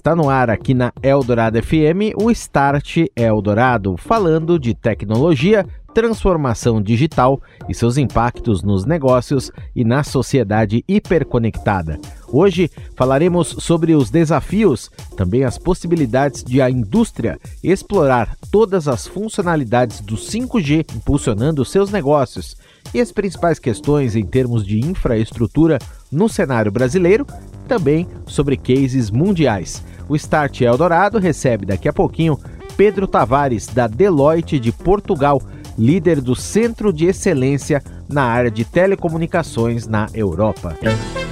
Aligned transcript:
Está 0.00 0.16
no 0.16 0.30
ar 0.30 0.48
aqui 0.48 0.72
na 0.72 0.94
Eldorado 1.02 1.62
FM 1.62 2.16
o 2.16 2.30
Start 2.30 3.04
Eldorado, 3.14 3.98
falando 3.98 4.58
de 4.58 4.72
tecnologia, 4.72 5.66
transformação 5.92 6.80
digital 6.80 7.38
e 7.68 7.74
seus 7.74 7.98
impactos 7.98 8.62
nos 8.62 8.86
negócios 8.86 9.50
e 9.76 9.84
na 9.84 10.02
sociedade 10.02 10.82
hiperconectada. 10.88 12.00
Hoje 12.28 12.70
falaremos 12.96 13.48
sobre 13.58 13.94
os 13.94 14.08
desafios, 14.08 14.90
também 15.18 15.44
as 15.44 15.58
possibilidades 15.58 16.42
de 16.42 16.62
a 16.62 16.70
indústria 16.70 17.38
explorar 17.62 18.34
todas 18.50 18.88
as 18.88 19.06
funcionalidades 19.06 20.00
do 20.00 20.16
5G, 20.16 20.96
impulsionando 20.96 21.62
seus 21.62 21.90
negócios, 21.90 22.56
e 22.94 23.00
as 23.02 23.12
principais 23.12 23.58
questões 23.58 24.16
em 24.16 24.24
termos 24.24 24.66
de 24.66 24.80
infraestrutura 24.80 25.78
no 26.10 26.28
cenário 26.28 26.72
brasileiro, 26.72 27.26
também 27.68 28.06
sobre 28.26 28.56
cases 28.56 29.10
mundiais. 29.10 29.84
O 30.08 30.16
Start 30.16 30.60
Eldorado 30.60 31.18
recebe 31.18 31.66
daqui 31.66 31.88
a 31.88 31.92
pouquinho 31.92 32.38
Pedro 32.76 33.06
Tavares, 33.06 33.66
da 33.66 33.86
Deloitte 33.86 34.58
de 34.58 34.72
Portugal 34.72 35.40
líder 35.80 36.20
do 36.20 36.36
Centro 36.36 36.92
de 36.92 37.06
Excelência 37.06 37.82
na 38.06 38.24
área 38.24 38.50
de 38.50 38.64
telecomunicações 38.64 39.86
na 39.86 40.08
Europa. 40.12 40.76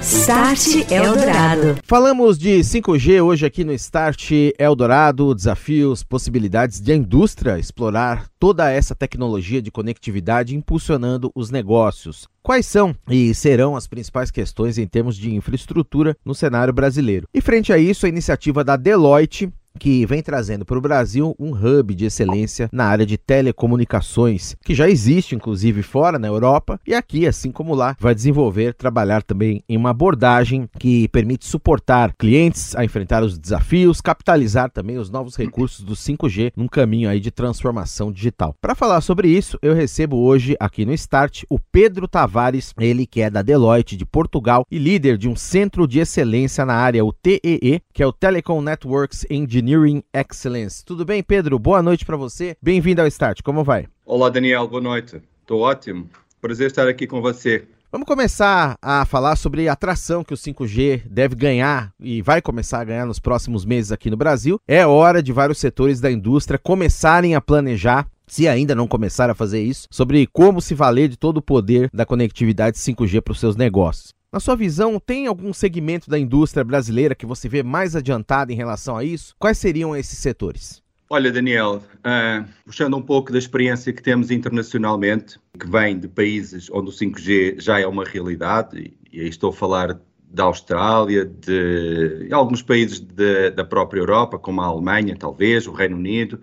Start 0.01 0.89
Eldorado. 0.89 1.77
Falamos 1.83 2.37
de 2.37 2.59
5G 2.59 3.21
hoje 3.23 3.45
aqui 3.45 3.63
no 3.63 3.73
Start 3.73 4.31
Eldorado, 4.57 5.35
desafios, 5.35 6.03
possibilidades 6.03 6.79
de 6.79 6.91
a 6.91 6.95
indústria 6.95 7.59
explorar 7.59 8.27
toda 8.39 8.71
essa 8.71 8.95
tecnologia 8.95 9.61
de 9.61 9.69
conectividade 9.69 10.55
impulsionando 10.55 11.31
os 11.35 11.51
negócios. 11.51 12.27
Quais 12.49 12.65
são 12.65 12.95
e 13.07 13.31
serão 13.35 13.75
as 13.75 13.85
principais 13.85 14.31
questões 14.31 14.79
em 14.79 14.87
termos 14.87 15.15
de 15.15 15.31
infraestrutura 15.35 16.17
no 16.25 16.33
cenário 16.33 16.73
brasileiro? 16.73 17.27
E 17.31 17.39
frente 17.41 17.71
a 17.71 17.77
isso, 17.77 18.07
a 18.07 18.09
iniciativa 18.09 18.63
da 18.63 18.75
Deloitte 18.75 19.53
que 19.79 20.05
vem 20.05 20.21
trazendo 20.21 20.65
para 20.65 20.77
o 20.77 20.81
Brasil 20.81 21.33
um 21.39 21.51
hub 21.51 21.95
de 21.95 22.05
excelência 22.05 22.69
na 22.71 22.85
área 22.85 23.05
de 23.05 23.17
telecomunicações, 23.17 24.55
que 24.63 24.75
já 24.75 24.89
existe 24.89 25.33
inclusive 25.35 25.81
fora 25.81 26.19
na 26.19 26.27
Europa 26.27 26.79
e 26.85 26.93
aqui, 26.93 27.25
assim 27.25 27.51
como 27.51 27.73
lá, 27.73 27.95
vai 27.99 28.13
desenvolver, 28.13 28.73
trabalhar 28.73 29.23
também 29.23 29.63
em 29.67 29.77
uma 29.77 29.91
abordagem 29.91 30.69
que 30.77 31.07
permite 31.07 31.45
suportar 31.45 32.13
clientes 32.17 32.75
a 32.75 32.83
enfrentar 32.83 33.23
os 33.23 33.37
desafios, 33.37 34.01
capitalizar 34.01 34.69
também 34.69 34.97
os 34.97 35.09
novos 35.09 35.37
recursos 35.37 35.83
do 35.83 35.93
5G 35.93 36.51
num 36.55 36.67
caminho 36.67 37.09
aí 37.09 37.19
de 37.19 37.31
transformação 37.31 38.11
digital. 38.11 38.53
Para 38.61 38.75
falar 38.75 38.99
sobre 38.99 39.29
isso, 39.29 39.57
eu 39.61 39.73
recebo 39.73 40.17
hoje 40.17 40.57
aqui 40.59 40.85
no 40.85 40.93
Start 40.93 41.43
o 41.49 41.57
Pedro 41.57 42.07
Tavares, 42.07 42.73
ele 42.77 43.05
que 43.05 43.21
é 43.21 43.29
da 43.29 43.41
Deloitte 43.41 43.95
de 43.95 44.05
Portugal 44.05 44.65
e 44.69 44.77
líder 44.77 45.17
de 45.17 45.29
um 45.29 45.35
centro 45.35 45.87
de 45.87 45.99
excelência 45.99 46.65
na 46.65 46.73
área, 46.73 47.05
o 47.05 47.13
TEE, 47.13 47.81
que 47.93 48.03
é 48.03 48.05
o 48.05 48.11
Telecom 48.11 48.61
Networks 48.61 49.25
Engineering 49.29 49.68
Engineering 49.69 50.03
Excellence. 50.11 50.83
Tudo 50.83 51.05
bem, 51.05 51.21
Pedro? 51.21 51.59
Boa 51.59 51.83
noite 51.83 52.03
para 52.03 52.17
você. 52.17 52.57
Bem-vindo 52.59 53.01
ao 53.01 53.07
Start. 53.07 53.43
Como 53.43 53.63
vai? 53.63 53.85
Olá, 54.03 54.27
Daniel. 54.27 54.67
Boa 54.67 54.81
noite. 54.81 55.21
Estou 55.41 55.61
ótimo. 55.61 56.09
Prazer 56.41 56.67
estar 56.67 56.87
aqui 56.87 57.05
com 57.05 57.21
você. 57.21 57.67
Vamos 57.91 58.07
começar 58.07 58.75
a 58.81 59.05
falar 59.05 59.35
sobre 59.35 59.67
a 59.67 59.73
atração 59.73 60.23
que 60.23 60.33
o 60.33 60.37
5G 60.37 61.03
deve 61.07 61.35
ganhar 61.35 61.91
e 61.99 62.19
vai 62.21 62.41
começar 62.41 62.79
a 62.79 62.83
ganhar 62.83 63.05
nos 63.05 63.19
próximos 63.19 63.63
meses 63.63 63.91
aqui 63.91 64.09
no 64.09 64.17
Brasil. 64.17 64.59
É 64.67 64.85
hora 64.87 65.21
de 65.21 65.31
vários 65.31 65.59
setores 65.59 66.01
da 66.01 66.11
indústria 66.11 66.57
começarem 66.57 67.35
a 67.35 67.41
planejar 67.41 68.07
se 68.25 68.47
ainda 68.47 68.75
não 68.75 68.87
começaram 68.87 69.31
a 69.31 69.35
fazer 69.35 69.61
isso, 69.61 69.87
sobre 69.89 70.27
como 70.27 70.61
se 70.61 70.75
valer 70.75 71.09
de 71.09 71.17
todo 71.17 71.37
o 71.37 71.41
poder 71.41 71.89
da 71.91 72.05
conectividade 72.05 72.77
5G 72.77 73.21
para 73.21 73.31
os 73.31 73.39
seus 73.39 73.55
negócios. 73.55 74.13
Na 74.31 74.39
sua 74.39 74.55
visão, 74.55 74.99
tem 74.99 75.25
algum 75.25 75.51
segmento 75.51 76.07
da 76.07 76.19
indústria 76.19 76.63
brasileira 76.63 77.15
que 77.15 77.25
você 77.25 77.49
vê 77.49 77.63
mais 77.63 77.95
adiantado 77.95 78.51
em 78.51 78.55
relação 78.55 78.95
a 78.95 79.03
isso? 79.03 79.35
Quais 79.39 79.57
seriam 79.57 79.95
esses 79.95 80.19
setores? 80.19 80.83
Olha, 81.09 81.31
Daniel, 81.31 81.81
uh, 81.97 82.47
puxando 82.63 82.95
um 82.95 83.01
pouco 83.01 83.31
da 83.31 83.39
experiência 83.39 83.91
que 83.91 84.03
temos 84.03 84.29
internacionalmente, 84.29 85.39
que 85.59 85.67
vem 85.67 85.99
de 85.99 86.07
países 86.07 86.69
onde 86.71 86.89
o 86.89 86.93
5G 86.93 87.59
já 87.59 87.79
é 87.79 87.87
uma 87.87 88.03
realidade, 88.03 88.93
e 89.11 89.19
aí 89.19 89.27
estou 89.27 89.49
a 89.49 89.53
falar 89.53 89.99
da 90.31 90.43
Austrália, 90.43 91.25
de, 91.25 92.27
de 92.27 92.31
alguns 92.31 92.61
países 92.61 92.99
de, 92.99 93.49
da 93.49 93.65
própria 93.65 93.99
Europa, 93.99 94.37
como 94.37 94.61
a 94.61 94.65
Alemanha, 94.65 95.15
talvez, 95.17 95.65
o 95.65 95.71
Reino 95.71 95.97
Unido. 95.97 96.39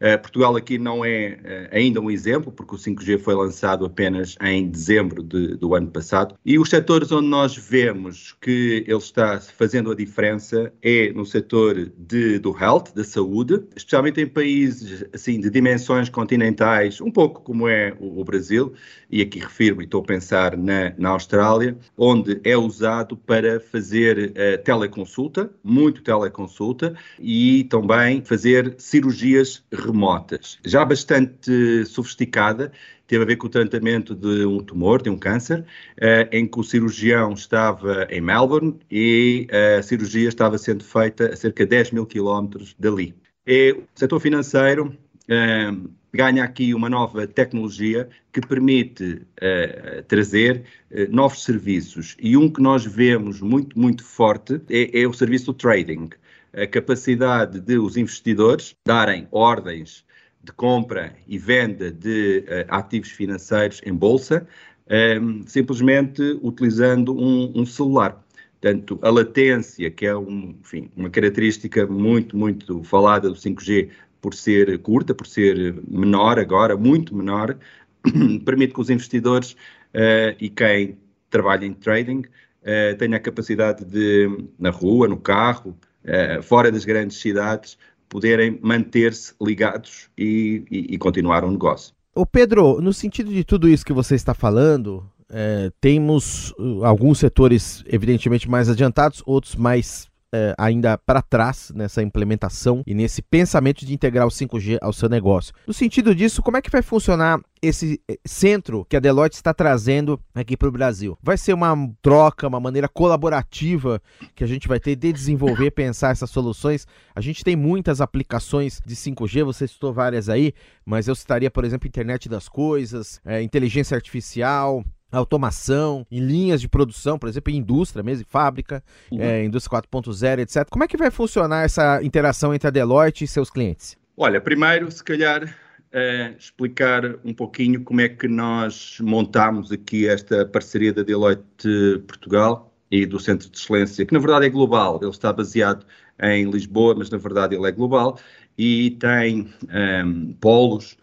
Uh, 0.00 0.18
Portugal 0.20 0.56
aqui 0.56 0.78
não 0.78 1.04
é 1.04 1.38
uh, 1.42 1.76
ainda 1.76 2.00
um 2.00 2.10
exemplo, 2.10 2.50
porque 2.50 2.74
o 2.74 2.78
5G 2.78 3.18
foi 3.18 3.34
lançado 3.34 3.84
apenas 3.84 4.34
em 4.40 4.68
dezembro 4.68 5.22
de, 5.22 5.56
do 5.56 5.74
ano 5.74 5.88
passado. 5.88 6.34
E 6.44 6.58
os 6.58 6.70
setores 6.70 7.12
onde 7.12 7.28
nós 7.28 7.54
vemos 7.56 8.34
que 8.40 8.84
ele 8.86 8.96
está 8.96 9.38
fazendo 9.38 9.90
a 9.90 9.94
diferença 9.94 10.72
é 10.82 11.12
no 11.12 11.26
setor 11.26 11.92
de, 11.98 12.38
do 12.38 12.56
health, 12.58 12.94
da 12.94 13.04
saúde, 13.04 13.62
especialmente 13.76 14.20
em 14.20 14.26
países 14.26 15.04
assim 15.12 15.38
de 15.38 15.50
dimensões 15.50 16.08
continentais, 16.08 17.00
um 17.00 17.10
pouco 17.10 17.42
como 17.42 17.68
é 17.68 17.94
o, 18.00 18.20
o 18.20 18.24
Brasil, 18.24 18.72
e 19.10 19.20
aqui 19.20 19.38
refiro 19.38 19.82
e 19.82 19.84
estou 19.84 20.00
a 20.00 20.04
pensar 20.04 20.56
na, 20.56 20.94
na 20.96 21.10
Austrália, 21.10 21.76
onde 21.96 22.40
é 22.42 22.56
usado 22.56 23.16
para 23.16 23.60
fazer 23.60 24.30
uh, 24.30 24.62
teleconsulta, 24.64 25.50
muito 25.62 26.02
teleconsulta, 26.02 26.94
e 27.18 27.64
também 27.64 28.22
fazer 28.24 28.74
cirurgias 28.78 29.62
remotas, 29.90 30.58
já 30.64 30.84
bastante 30.84 31.84
sofisticada, 31.86 32.72
teve 33.10 33.24
a 33.24 33.26
ver 33.26 33.36
com 33.36 33.48
o 33.48 33.50
tratamento 33.50 34.14
de 34.14 34.46
um 34.46 34.60
tumor, 34.60 35.02
de 35.02 35.10
um 35.10 35.18
câncer, 35.18 35.64
eh, 36.00 36.28
em 36.30 36.46
que 36.46 36.60
o 36.60 36.62
cirurgião 36.62 37.32
estava 37.32 38.06
em 38.08 38.20
Melbourne 38.20 38.78
e 38.88 39.48
a 39.78 39.82
cirurgia 39.82 40.28
estava 40.28 40.56
sendo 40.56 40.84
feita 40.84 41.26
a 41.32 41.36
cerca 41.36 41.64
de 41.64 41.70
10 41.70 41.90
mil 41.90 42.06
quilómetros 42.06 42.72
dali. 42.78 43.12
E 43.44 43.72
o 43.72 43.82
setor 43.96 44.20
financeiro 44.20 44.96
eh, 45.28 45.72
ganha 46.14 46.44
aqui 46.44 46.72
uma 46.72 46.88
nova 46.88 47.26
tecnologia 47.26 48.08
que 48.32 48.40
permite 48.40 49.22
eh, 49.40 50.04
trazer 50.06 50.62
novos 51.08 51.42
serviços. 51.42 52.16
E 52.20 52.36
um 52.36 52.48
que 52.48 52.62
nós 52.62 52.84
vemos 52.86 53.40
muito, 53.40 53.76
muito 53.76 54.04
forte 54.04 54.60
é, 54.70 55.02
é 55.02 55.08
o 55.08 55.12
serviço 55.12 55.46
do 55.46 55.54
trading 55.54 56.10
a 56.52 56.66
capacidade 56.66 57.60
de 57.60 57.78
os 57.78 57.96
investidores 57.96 58.74
darem 58.86 59.26
ordens 59.30 60.04
de 60.42 60.52
compra 60.52 61.14
e 61.26 61.38
venda 61.38 61.90
de 61.90 62.44
uh, 62.46 62.74
ativos 62.74 63.10
financeiros 63.10 63.80
em 63.84 63.92
bolsa, 63.92 64.46
um, 64.88 64.94
ehm, 64.94 65.42
simplesmente 65.46 66.22
utilizando 66.42 67.14
um, 67.14 67.52
um, 67.54 67.66
celular. 67.66 68.24
Portanto, 68.60 68.98
a 69.02 69.10
latência, 69.10 69.90
que 69.90 70.06
é 70.06 70.16
um, 70.16 70.56
enfim, 70.60 70.90
uma 70.96 71.10
característica 71.10 71.86
muito, 71.86 72.36
muito 72.36 72.82
falada 72.82 73.28
do 73.28 73.34
5G, 73.34 73.90
por 74.20 74.34
ser 74.34 74.78
curta, 74.78 75.14
por 75.14 75.26
ser 75.26 75.74
menor 75.88 76.38
agora, 76.38 76.76
muito 76.76 77.14
menor, 77.14 77.56
permite 78.44 78.74
que 78.74 78.80
os 78.80 78.90
investidores 78.90 79.52
uh, 79.94 80.36
e 80.40 80.48
quem 80.48 80.98
trabalha 81.28 81.64
em 81.64 81.72
trading 81.72 82.20
uh, 82.20 82.96
tenha 82.98 83.16
a 83.16 83.20
capacidade 83.20 83.84
de, 83.84 84.28
na 84.58 84.70
rua, 84.70 85.08
no 85.08 85.18
carro, 85.18 85.76
uh, 86.04 86.42
fora 86.42 86.70
das 86.70 86.84
grandes 86.84 87.18
cidades, 87.18 87.78
poderem 88.08 88.58
manter-se 88.60 89.32
ligados 89.40 90.08
e, 90.18 90.64
e, 90.70 90.94
e, 90.94 90.98
continuar 90.98 91.44
um 91.44 91.52
negócio. 91.52 91.94
O 92.14 92.26
Pedro, 92.26 92.80
no 92.80 92.92
sentido 92.92 93.32
de 93.32 93.44
tudo 93.44 93.68
isso 93.68 93.86
que 93.86 93.92
você 93.92 94.16
está 94.16 94.34
falando, 94.34 95.08
é, 95.30 95.70
temos 95.80 96.50
uh, 96.58 96.84
alguns 96.84 97.20
setores 97.20 97.84
evidentemente 97.86 98.50
mais 98.50 98.68
adiantados, 98.68 99.22
outros 99.24 99.54
mais 99.54 100.09
é, 100.32 100.54
ainda 100.56 100.96
para 100.96 101.20
trás 101.22 101.72
nessa 101.74 102.02
implementação 102.02 102.82
e 102.86 102.94
nesse 102.94 103.22
pensamento 103.22 103.84
de 103.84 103.92
integrar 103.92 104.26
o 104.26 104.30
5G 104.30 104.78
ao 104.80 104.92
seu 104.92 105.08
negócio. 105.08 105.52
No 105.66 105.72
sentido 105.72 106.14
disso, 106.14 106.42
como 106.42 106.56
é 106.56 106.62
que 106.62 106.70
vai 106.70 106.82
funcionar 106.82 107.40
esse 107.62 108.00
eh, 108.08 108.18
centro 108.24 108.86
que 108.88 108.96
a 108.96 109.00
Deloitte 109.00 109.36
está 109.36 109.52
trazendo 109.52 110.18
aqui 110.34 110.56
para 110.56 110.68
o 110.68 110.72
Brasil? 110.72 111.18
Vai 111.22 111.36
ser 111.36 111.52
uma 111.52 111.74
troca, 112.00 112.46
uma 112.46 112.60
maneira 112.60 112.88
colaborativa 112.88 114.00
que 114.34 114.44
a 114.44 114.46
gente 114.46 114.68
vai 114.68 114.80
ter 114.80 114.96
de 114.96 115.12
desenvolver, 115.12 115.70
pensar 115.72 116.10
essas 116.10 116.30
soluções? 116.30 116.86
A 117.14 117.20
gente 117.20 117.44
tem 117.44 117.56
muitas 117.56 118.00
aplicações 118.00 118.80
de 118.84 118.94
5G, 118.94 119.44
você 119.44 119.66
citou 119.66 119.92
várias 119.92 120.28
aí, 120.28 120.54
mas 120.84 121.08
eu 121.08 121.14
citaria, 121.14 121.50
por 121.50 121.64
exemplo, 121.64 121.88
internet 121.88 122.28
das 122.28 122.48
coisas, 122.48 123.20
é, 123.24 123.42
inteligência 123.42 123.94
artificial, 123.94 124.84
automação, 125.18 126.06
em 126.10 126.20
linhas 126.20 126.60
de 126.60 126.68
produção, 126.68 127.18
por 127.18 127.28
exemplo, 127.28 127.52
em 127.52 127.56
indústria 127.56 128.02
mesmo, 128.02 128.22
em 128.22 128.30
fábrica, 128.30 128.82
uhum. 129.10 129.20
é, 129.20 129.44
indústria 129.44 129.80
4.0, 129.80 130.40
etc. 130.40 130.68
Como 130.70 130.84
é 130.84 130.88
que 130.88 130.96
vai 130.96 131.10
funcionar 131.10 131.64
essa 131.64 132.02
interação 132.02 132.54
entre 132.54 132.68
a 132.68 132.70
Deloitte 132.70 133.24
e 133.24 133.28
seus 133.28 133.50
clientes? 133.50 133.96
Olha, 134.16 134.40
primeiro, 134.40 134.90
se 134.90 135.02
calhar, 135.02 135.44
uh, 135.44 136.36
explicar 136.38 137.04
um 137.24 137.34
pouquinho 137.34 137.82
como 137.82 138.00
é 138.00 138.08
que 138.08 138.28
nós 138.28 138.98
montámos 139.00 139.72
aqui 139.72 140.08
esta 140.08 140.44
parceria 140.46 140.92
da 140.92 141.02
Deloitte 141.02 142.02
Portugal 142.06 142.72
e 142.90 143.06
do 143.06 143.18
Centro 143.18 143.48
de 143.48 143.58
Excelência, 143.58 144.04
que 144.04 144.12
na 144.12 144.18
verdade 144.18 144.46
é 144.46 144.48
global, 144.48 144.98
ele 145.00 145.10
está 145.10 145.32
baseado 145.32 145.86
em 146.22 146.50
Lisboa, 146.50 146.94
mas 146.96 147.08
na 147.08 147.18
verdade 147.18 147.54
ele 147.54 147.66
é 147.66 147.72
global 147.72 148.18
e 148.58 148.90
tem 148.92 149.40
um, 149.40 149.68
ehm, 149.70 150.32
polos 150.40 150.96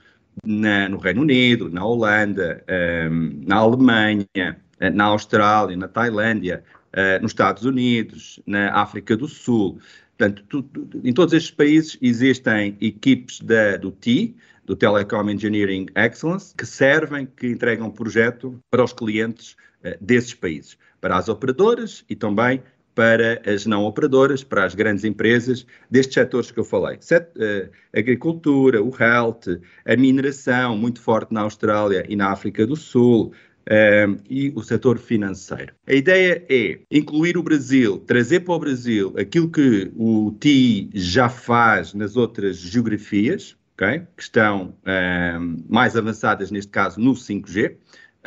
na, 0.46 0.90
no 0.90 0.98
Reino 0.98 1.22
Unido, 1.22 1.70
na 1.70 1.86
Holanda, 1.86 2.64
um, 2.68 2.74
ehm, 2.74 3.44
na 3.46 3.56
Alemanha, 3.58 4.58
eh, 4.80 4.90
na 4.90 5.06
Austrália, 5.06 5.76
na 5.76 5.88
Tailândia, 5.88 6.64
uh, 6.94 7.22
nos 7.22 7.32
Estados 7.32 7.64
Unidos, 7.64 8.40
na 8.46 8.72
África 8.74 9.18
do 9.18 9.28
Sul. 9.28 9.80
Portanto, 10.18 10.66
em 11.04 11.14
todos 11.14 11.34
estes 11.34 11.52
países 11.52 11.98
existem 12.02 12.78
equipes 12.82 13.40
da, 13.42 13.78
do 13.78 13.92
TI, 13.92 14.36
do 14.66 14.76
Telecom 14.76 15.30
Engineering 15.30 15.88
Excellence, 15.96 16.54
que 16.56 16.66
servem, 16.66 17.26
que 17.26 17.48
entregam 17.48 17.90
projeto 17.90 18.60
para 18.70 18.84
os 18.84 18.94
clientes 18.94 19.56
uh, 19.84 19.98
desses 20.02 20.34
países, 20.34 20.78
para 21.02 21.18
as 21.18 21.30
operadoras 21.30 22.04
e 22.10 22.16
também 22.16 22.62
para 22.98 23.40
as 23.46 23.68
não 23.68 23.84
operadoras, 23.84 24.44
para 24.44 24.66
as 24.66 24.74
grandes 24.74 25.04
empresas 25.04 25.68
destes 25.88 26.16
setores 26.16 26.50
que 26.50 26.60
eu 26.60 26.64
falei. 26.64 26.98
Set, 27.00 27.28
uh, 27.38 27.70
agricultura, 27.96 28.82
o 28.82 28.92
health, 29.00 29.62
a 29.86 29.96
mineração, 29.96 30.76
muito 30.76 31.00
forte 31.00 31.32
na 31.32 31.42
Austrália 31.42 32.04
e 32.10 32.16
na 32.16 32.32
África 32.32 32.66
do 32.66 32.76
Sul, 32.76 33.28
uh, 33.68 34.20
e 34.28 34.52
o 34.56 34.64
setor 34.64 34.98
financeiro. 34.98 35.76
A 35.86 35.94
ideia 35.94 36.44
é 36.50 36.80
incluir 36.90 37.38
o 37.38 37.44
Brasil, 37.44 38.00
trazer 38.00 38.40
para 38.40 38.56
o 38.56 38.60
Brasil 38.60 39.14
aquilo 39.16 39.52
que 39.52 39.92
o 39.96 40.36
TI 40.40 40.90
já 40.96 41.30
faz 41.30 41.94
nas 41.94 42.18
outras 42.18 42.58
geografias, 42.58 43.56
okay, 43.76 44.08
que 44.18 44.24
estão 44.24 44.74
uh, 44.82 45.64
mais 45.70 45.96
avançadas, 45.96 46.50
neste 46.50 46.72
caso, 46.72 47.00
no 47.00 47.14
5G. 47.14 47.76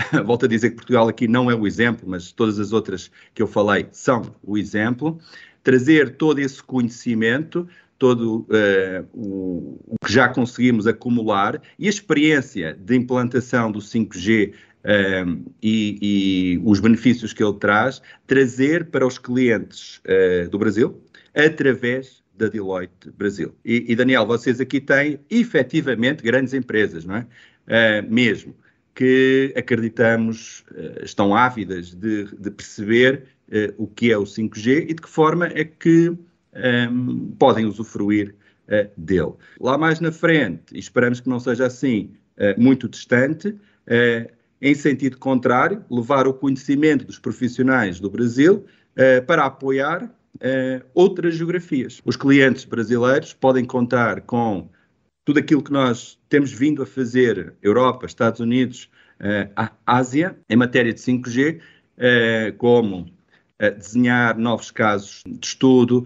Volto 0.25 0.45
a 0.45 0.49
dizer 0.49 0.71
que 0.71 0.77
Portugal 0.77 1.09
aqui 1.09 1.27
não 1.27 1.51
é 1.51 1.55
o 1.55 1.67
exemplo, 1.67 2.09
mas 2.09 2.33
todas 2.33 2.59
as 2.59 2.73
outras 2.73 3.11
que 3.35 3.43
eu 3.43 3.47
falei 3.47 3.87
são 3.93 4.35
o 4.43 4.57
exemplo. 4.57 5.19
Trazer 5.63 6.17
todo 6.17 6.39
esse 6.39 6.63
conhecimento, 6.63 7.69
todo 7.99 8.47
uh, 8.49 9.07
o, 9.13 9.79
o, 9.87 9.97
que 10.05 10.13
já 10.13 10.29
conseguimos 10.29 10.87
acumular 10.87 11.61
e 11.79 11.87
a 11.87 11.91
experiência 11.91 12.75
de 12.75 12.97
implantação 12.97 13.71
do 13.71 13.79
5G 13.79 14.53
uh, 14.53 15.51
e, 15.63 15.99
e, 16.01 16.63
os 16.65 16.81
benefícios 16.81 17.33
que 17.33 17.45
ele 17.45 17.59
traz, 17.59 18.01
trazer 18.27 18.87
para 18.87 19.07
os 19.07 19.19
clientes 19.19 20.01
uh, 20.07 20.49
do 20.49 20.59
Brasil 20.59 21.03
através 21.35 22.23
da 22.35 22.49
Deloitte 22.49 23.11
Brasil. 23.11 23.55
E, 23.63 23.85
e, 23.93 23.95
Daniel, 23.95 24.27
vocês 24.27 24.61
aqui 24.61 24.81
têm 24.81 25.21
efetivamente 25.31 26.23
grandes 26.23 26.55
empresas, 26.55 27.05
não 27.05 27.17
é? 27.17 27.27
Uh, 27.67 28.13
mesmo, 28.13 28.55
que 29.01 29.51
acreditamos 29.57 30.63
estão 31.03 31.35
ávidas 31.35 31.95
de, 31.95 32.25
de 32.37 32.51
perceber 32.51 33.29
o 33.79 33.87
que 33.87 34.13
é 34.13 34.19
o 34.19 34.25
5G 34.25 34.91
e 34.91 34.93
de 34.93 35.01
que 35.01 35.09
forma 35.09 35.47
é 35.47 35.65
que 35.65 36.11
um, 36.93 37.35
podem 37.39 37.65
usufruir 37.65 38.35
dele. 38.95 39.33
Lá 39.59 39.79
mais 39.79 40.01
na 40.01 40.13
frente, 40.13 40.75
e 40.75 40.79
esperamos 40.79 41.19
que 41.19 41.31
não 41.31 41.41
seja 41.41 41.65
assim 41.65 42.11
muito 42.59 42.91
distante, 42.91 43.57
em 44.61 44.75
sentido 44.75 45.17
contrário, 45.17 45.83
levar 45.91 46.29
o 46.29 46.35
conhecimento 46.35 47.07
dos 47.07 47.19
profissionais 47.19 48.01
do 48.01 48.11
Brasil 48.11 48.67
para 49.27 49.47
apoiar 49.47 50.15
outras 50.93 51.37
geografias. 51.37 52.03
Os 52.05 52.17
clientes 52.17 52.67
brasileiros 52.67 53.33
podem 53.33 53.65
contar 53.65 54.21
com 54.21 54.69
tudo 55.31 55.39
aquilo 55.39 55.63
que 55.63 55.71
nós 55.71 56.19
temos 56.29 56.51
vindo 56.51 56.83
a 56.83 56.87
fazer, 56.87 57.55
Europa, 57.63 58.05
Estados 58.05 58.41
Unidos, 58.41 58.91
uh, 59.21 59.71
Ásia, 59.87 60.37
em 60.49 60.57
matéria 60.57 60.93
de 60.93 60.99
5G, 61.01 61.61
como 62.59 63.07
desenhar 63.77 64.39
novos 64.39 64.71
casos 64.71 65.23
de 65.27 65.47
estudo, 65.47 66.03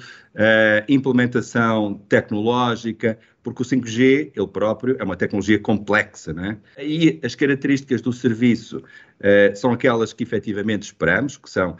implementação 0.88 1.94
tecnológica, 2.09 3.17
porque 3.44 3.62
o 3.62 3.65
5G, 3.65 4.32
ele 4.35 4.47
próprio, 4.49 4.97
é 4.99 5.05
uma 5.05 5.15
tecnologia 5.15 5.59
complexa, 5.59 6.32
né? 6.32 6.56
E 6.79 7.21
as 7.23 7.35
características 7.35 8.00
do 8.00 8.11
serviço 8.11 8.79
uh, 8.79 9.55
são 9.55 9.71
aquelas 9.71 10.15
que 10.15 10.25
efetivamente 10.25 10.85
esperamos, 10.85 11.37
que 11.37 11.50
são 11.50 11.73
uh, 11.73 11.76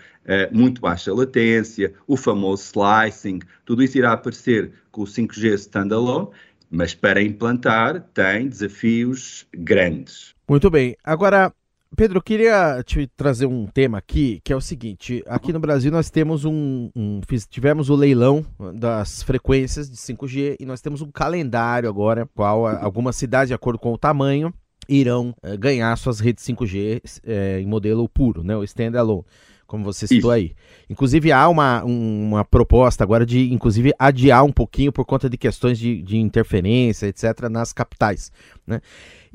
muito 0.53 0.83
baixa 0.83 1.13
latência, 1.13 1.95
o 2.07 2.19
famoso 2.19 2.63
slicing, 2.63 3.41
tudo 3.65 3.83
isso 3.83 3.97
irá 3.97 4.13
aparecer 4.13 4.73
com 4.93 5.03
o 5.03 5.07
5G 5.07 5.55
standalone, 5.55 6.29
mas 6.75 6.95
para 6.95 7.23
implantar 7.23 8.01
tem 8.13 8.49
desafios 8.49 9.47
grandes. 9.55 10.35
Muito 10.49 10.69
bem. 10.69 10.97
Agora, 11.05 11.53
Pedro, 11.97 12.19
eu 12.19 12.23
queria 12.23 12.83
te 12.85 13.07
trazer 13.17 13.47
um 13.47 13.67
tema 13.67 13.99
aqui, 13.99 14.41
que 14.43 14.53
é 14.53 14.57
o 14.57 14.61
seguinte: 14.61 15.23
aqui 15.27 15.53
no 15.53 15.61
Brasil 15.61 15.93
nós 15.93 16.11
temos 16.11 16.45
um, 16.45 16.91
um, 16.95 17.21
tivemos 17.49 17.89
o 17.89 17.95
leilão 17.95 18.45
das 18.75 19.23
frequências 19.23 19.89
de 19.89 19.97
5G 19.97 20.57
e 20.59 20.67
nós 20.67 20.81
temos 20.81 21.01
um 21.01 21.11
calendário 21.11 21.89
agora, 21.89 22.29
qual 22.35 22.67
algumas 22.67 23.15
cidades, 23.17 23.49
de 23.49 23.55
acordo 23.55 23.79
com 23.79 23.93
o 23.93 23.99
tamanho, 23.99 24.53
irão 24.89 25.35
é, 25.43 25.57
ganhar 25.57 25.97
suas 25.97 26.19
redes 26.19 26.45
5G 26.45 27.21
é, 27.25 27.61
em 27.61 27.67
modelo 27.67 28.09
puro, 28.09 28.43
né, 28.43 28.57
o 28.57 28.65
standalone 28.65 29.25
como 29.67 29.85
você 29.85 30.07
citou 30.07 30.35
Isso. 30.35 30.45
aí. 30.51 30.53
Inclusive, 30.89 31.33
há 31.33 31.49
uma, 31.49 31.83
uma 31.85 32.45
proposta 32.45 33.03
agora 33.03 33.25
de, 33.25 33.53
inclusive, 33.53 33.93
adiar 33.99 34.45
um 34.45 34.53
pouquinho 34.53 34.93
por 34.93 35.05
conta 35.05 35.29
de 35.29 35.37
questões 35.37 35.79
de, 35.79 36.03
de 36.03 36.17
interferência, 36.17 37.07
etc., 37.07 37.49
nas 37.51 37.73
capitais. 37.73 38.31
Né? 38.67 38.81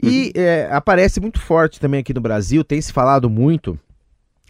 E 0.01 0.31
uhum. 0.35 0.41
é, 0.41 0.69
aparece 0.71 1.19
muito 1.19 1.39
forte 1.39 1.79
também 1.79 1.99
aqui 1.99 2.13
no 2.13 2.21
Brasil, 2.21 2.63
tem 2.63 2.79
se 2.81 2.93
falado 2.93 3.29
muito 3.29 3.77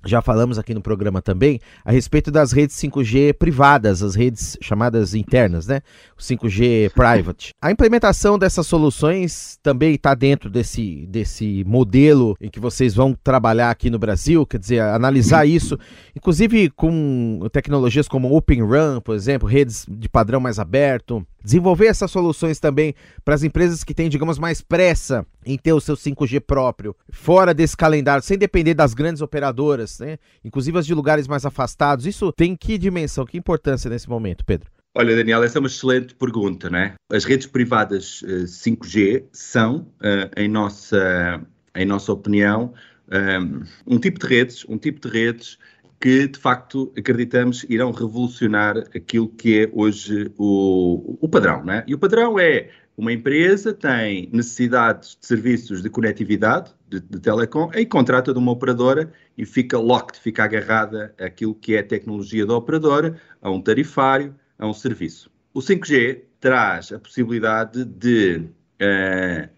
já 0.05 0.21
falamos 0.21 0.57
aqui 0.57 0.73
no 0.73 0.81
programa 0.81 1.21
também 1.21 1.59
a 1.83 1.91
respeito 1.91 2.31
das 2.31 2.51
redes 2.51 2.75
5G 2.77 3.33
privadas, 3.33 4.01
as 4.01 4.15
redes 4.15 4.57
chamadas 4.61 5.13
internas, 5.13 5.67
né? 5.67 5.81
O 6.17 6.21
5G 6.21 6.91
private. 6.91 7.53
A 7.61 7.71
implementação 7.71 8.37
dessas 8.37 8.67
soluções 8.67 9.57
também 9.61 9.95
está 9.95 10.13
dentro 10.13 10.49
desse, 10.49 11.05
desse 11.07 11.63
modelo 11.65 12.35
em 12.39 12.49
que 12.49 12.59
vocês 12.59 12.93
vão 12.93 13.15
trabalhar 13.23 13.69
aqui 13.69 13.89
no 13.89 13.99
Brasil, 13.99 14.45
quer 14.45 14.59
dizer, 14.59 14.81
analisar 14.81 15.45
isso, 15.45 15.77
inclusive 16.15 16.69
com 16.69 17.39
tecnologias 17.51 18.07
como 18.07 18.35
Open 18.35 18.65
RAN, 18.65 19.01
por 19.01 19.15
exemplo, 19.15 19.47
redes 19.47 19.85
de 19.89 20.07
padrão 20.09 20.39
mais 20.39 20.59
aberto, 20.59 21.25
Desenvolver 21.43 21.87
essas 21.87 22.11
soluções 22.11 22.59
também 22.59 22.93
para 23.23 23.35
as 23.35 23.43
empresas 23.43 23.83
que 23.83 23.93
têm, 23.93 24.09
digamos, 24.09 24.37
mais 24.37 24.61
pressa 24.61 25.25
em 25.45 25.57
ter 25.57 25.73
o 25.73 25.79
seu 25.79 25.95
5G 25.95 26.41
próprio, 26.41 26.95
fora 27.11 27.53
desse 27.53 27.77
calendário, 27.77 28.23
sem 28.23 28.37
depender 28.37 28.73
das 28.73 28.93
grandes 28.93 29.21
operadoras, 29.21 29.99
né? 29.99 30.17
inclusive 30.43 30.77
as 30.77 30.85
de 30.85 30.93
lugares 30.93 31.27
mais 31.27 31.45
afastados. 31.45 32.05
Isso 32.05 32.31
tem 32.33 32.55
que 32.55 32.77
dimensão, 32.77 33.25
que 33.25 33.37
importância 33.37 33.89
nesse 33.89 34.09
momento, 34.09 34.45
Pedro? 34.45 34.69
Olha, 34.95 35.15
Daniel, 35.15 35.43
essa 35.43 35.59
é 35.59 35.61
uma 35.61 35.67
excelente 35.67 36.15
pergunta, 36.15 36.69
né? 36.69 36.95
As 37.11 37.23
redes 37.23 37.45
privadas 37.45 38.23
5G 38.23 39.17
eh, 39.17 39.23
são, 39.31 39.87
uh, 40.01 40.29
em, 40.35 40.47
nossa, 40.47 41.41
em 41.75 41.85
nossa 41.85 42.11
opinião, 42.11 42.73
um, 43.07 43.15
eh, 43.15 43.65
um 43.85 43.99
tipo 43.99 44.19
de 44.19 44.27
redes, 44.27 44.65
um 44.67 44.77
tipo 44.77 44.99
de 44.99 45.13
redes 45.13 45.59
que 45.99 46.27
de 46.27 46.39
facto 46.39 46.91
acreditamos 46.97 47.65
irão 47.69 47.91
revolucionar 47.91 48.77
aquilo 48.95 49.27
que 49.27 49.63
é 49.63 49.69
hoje 49.73 50.31
o, 50.37 51.17
o 51.19 51.27
padrão. 51.27 51.63
Né? 51.63 51.83
E 51.85 51.93
o 51.93 51.99
padrão 51.99 52.39
é 52.39 52.69
uma 52.99 53.13
empresa 53.13 53.73
tem 53.73 54.29
necessidades 54.33 55.17
de 55.19 55.25
serviços 55.25 55.81
de 55.81 55.89
conectividade, 55.89 56.73
de, 56.87 56.99
de 56.99 57.19
telecom, 57.19 57.71
e 57.73 57.85
contrata 57.85 58.33
de 58.33 58.39
uma 58.39 58.51
operadora 58.51 59.09
e 59.37 59.45
fica 59.45 59.77
locked, 59.77 60.19
fica 60.19 60.43
agarrada 60.43 61.15
àquilo 61.17 61.55
que 61.55 61.75
é 61.75 61.79
a 61.79 61.83
tecnologia 61.83 62.45
da 62.45 62.55
operadora, 62.55 63.15
a 63.41 63.49
um 63.49 63.61
tarifário, 63.61 64.35
a 64.57 64.67
um 64.67 64.73
serviço. 64.73 65.31
O 65.53 65.59
5G 65.59 66.23
traz 66.41 66.91
a 66.91 66.99
possibilidade 66.99 67.85
de 67.85 68.49
uh, 68.81 69.49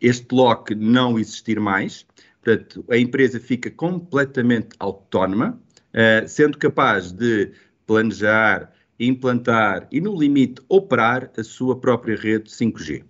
este 0.00 0.34
lock 0.34 0.74
não 0.74 1.18
existir 1.20 1.60
mais, 1.60 2.04
portanto, 2.42 2.84
a 2.90 2.96
empresa 2.96 3.38
fica 3.38 3.70
completamente 3.70 4.70
autónoma, 4.78 5.60
eh, 5.92 6.24
sendo 6.26 6.58
capaz 6.58 7.12
de 7.12 7.52
planejar, 7.86 8.72
implantar 8.98 9.88
e, 9.90 10.00
no 10.00 10.18
limite, 10.18 10.60
operar 10.68 11.30
a 11.36 11.44
sua 11.44 11.78
própria 11.78 12.16
rede 12.16 12.50
5G. 12.50 13.04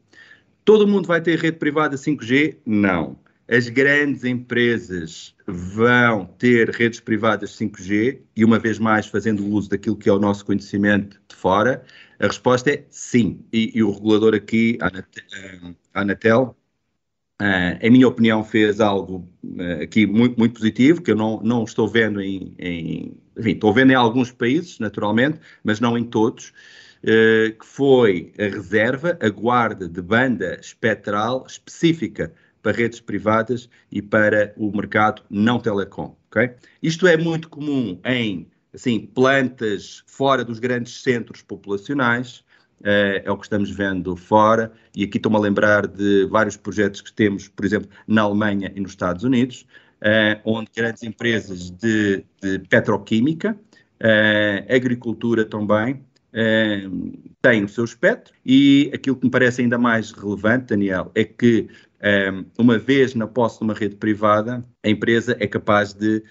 Todo 0.65 0.87
mundo 0.87 1.07
vai 1.07 1.21
ter 1.21 1.39
rede 1.39 1.57
privada 1.57 1.97
5G? 1.97 2.59
Não. 2.67 3.19
As 3.51 3.69
grandes 3.69 4.25
empresas 4.25 5.35
vão 5.47 6.27
ter 6.27 6.69
redes 6.69 7.01
privadas 7.01 7.57
5G 7.59 8.21
e, 8.37 8.45
uma 8.45 8.59
vez 8.59 8.79
mais, 8.79 9.07
fazendo 9.07 9.47
uso 9.47 9.71
daquilo 9.71 9.97
que 9.97 10.09
é 10.09 10.13
o 10.13 10.19
nosso 10.19 10.45
conhecimento 10.45 11.19
de 11.27 11.35
fora, 11.35 11.83
a 12.19 12.27
resposta 12.27 12.71
é 12.71 12.85
sim. 12.91 13.43
E, 13.51 13.73
e 13.75 13.83
o 13.83 13.91
regulador 13.91 14.35
aqui, 14.35 14.77
a 14.83 16.01
Anatel, 16.01 16.55
Uh, 17.41 17.79
em 17.81 17.91
minha 17.91 18.09
opinião, 18.09 18.43
fez 18.43 18.81
algo 18.81 19.29
uh, 19.45 19.83
aqui 19.83 20.07
muito, 20.07 20.37
muito 20.39 20.55
positivo, 20.55 21.01
que 21.01 21.13
eu 21.13 21.17
não, 21.17 21.41
não 21.43 21.65
estou 21.65 21.87
vendo 21.87 22.21
em, 22.21 22.53
em, 22.59 23.17
Enfim, 23.39 23.53
estou 23.53 23.73
vendo 23.73 23.93
em 23.93 23.95
alguns 23.95 24.33
países, 24.33 24.79
naturalmente, 24.79 25.39
mas 25.63 25.79
não 25.79 25.97
em 25.97 26.05
todos. 26.05 26.53
que 27.01 27.65
foi 27.65 28.33
a 28.39 28.43
reserva, 28.43 29.17
a 29.23 29.29
guarda 29.29 29.89
de 29.89 30.03
banda 30.03 30.59
espectral 30.61 31.47
específica 31.47 32.33
para 32.61 32.77
redes 32.77 33.01
privadas 33.01 33.71
e 33.91 34.03
para 34.03 34.53
o 34.57 34.77
mercado 34.77 35.23
não 35.31 35.61
telecom. 35.61 36.17
Okay? 36.29 36.51
Isto 36.83 37.07
é 37.07 37.17
muito 37.17 37.49
comum 37.49 38.01
em 38.05 38.49
assim, 38.75 39.01
plantas 39.01 40.03
fora 40.07 40.45
dos 40.45 40.59
grandes 40.59 41.03
centros 41.03 41.43
populacionais, 41.43 42.45
uh, 42.81 43.23
é 43.25 43.31
o 43.31 43.37
que 43.37 43.45
estamos 43.45 43.71
vendo 43.71 44.17
fora, 44.17 44.73
e 44.95 45.05
aqui 45.05 45.17
estou-me 45.17 45.37
a 45.37 45.41
lembrar 45.41 45.87
de 45.87 46.27
vários 46.27 46.57
projetos 46.57 47.01
que 47.01 47.13
temos, 47.13 47.49
por 47.49 47.65
exemplo, 47.65 47.89
na 48.07 48.23
Alemanha 48.23 48.73
e 48.75 48.81
nos 48.81 48.93
Estados 48.93 49.25
Unidos, 49.25 49.67
uh, 50.03 50.41
onde 50.45 50.71
grandes 50.75 51.03
empresas 51.03 51.71
de, 51.71 52.25
de 52.43 52.59
petroquímica, 52.69 53.53
uh, 53.53 54.75
agricultura 54.75 55.45
também, 55.45 56.05
têm 57.41 57.65
o 57.65 57.69
seu 57.69 57.85
espectro, 57.85 58.35
e 58.45 58.91
aquilo 58.95 59.17
que 59.17 59.25
me 59.25 59.31
parece 59.31 59.63
ainda 59.63 59.79
mais 59.79 60.13
relevante, 60.13 60.67
Daniel, 60.67 61.11
é 61.15 61.25
que 61.25 61.69
uma 62.57 62.79
vez 62.79 63.15
na 63.15 63.27
posse 63.27 63.59
de 63.59 63.65
uma 63.65 63.75
rede 63.75 63.97
privada, 63.97 64.63
a 64.85 64.89
empresa 64.89 65.37
é 65.41 65.47
capaz 65.47 65.95
de 65.95 66.23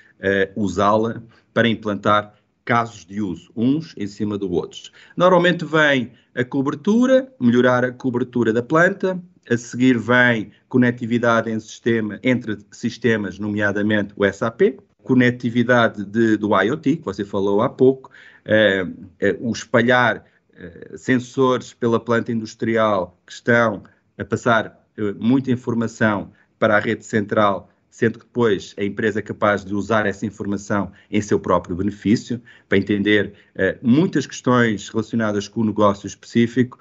usá-la 0.55 1.21
para 1.51 1.67
implantar 1.67 2.36
casos 2.67 3.05
de 3.05 3.21
uso, 3.21 3.49
uns 3.55 3.95
em 3.95 4.05
cima 4.05 4.37
do 4.37 4.51
outros. 4.51 4.91
Normalmente 5.15 5.63
vem 5.63 6.11
a 6.35 6.43
cobertura, 6.43 7.33
melhorar 7.39 7.85
a 7.85 7.93
cobertura 7.93 8.51
da 8.51 8.61
planta, 8.61 9.19
a 9.49 9.55
seguir 9.55 9.97
vem 9.97 10.51
conectividade 10.67 11.49
em 11.49 11.57
sistema, 11.61 12.19
entre 12.21 12.57
sistemas, 12.69 13.39
nomeadamente 13.39 14.13
o 14.17 14.29
SAP, 14.29 14.81
conectividade 15.01 16.03
de, 16.03 16.35
do 16.35 16.49
IoT, 16.61 16.97
que 16.97 17.05
você 17.05 17.23
falou 17.23 17.61
há 17.61 17.69
pouco, 17.69 18.11
eh, 18.43 18.85
eh, 19.21 19.37
o 19.39 19.53
espalhar 19.53 20.25
eh, 20.53 20.91
sensores 20.97 21.73
pela 21.73 22.01
planta 22.01 22.33
industrial 22.33 23.17
que 23.25 23.31
estão 23.31 23.83
a 24.17 24.25
passar 24.25 24.77
muita 25.17 25.51
informação 25.51 26.33
para 26.59 26.75
a 26.75 26.79
rede 26.79 27.05
central 27.05 27.69
sendo 27.97 28.19
que 28.19 28.25
depois 28.25 28.75
a 28.77 28.83
empresa 28.83 29.17
é 29.17 29.21
capaz 29.23 29.65
de 29.65 29.73
usar 29.73 30.05
essa 30.05 30.23
informação 30.23 30.91
em 31.09 31.19
seu 31.19 31.39
próprio 31.39 31.75
benefício, 31.75 32.39
para 32.69 32.77
entender 32.77 33.33
uh, 33.55 33.75
muitas 33.81 34.27
questões 34.27 34.87
relacionadas 34.87 35.47
com 35.47 35.61
o 35.61 35.65
negócio 35.65 36.05
específico, 36.05 36.77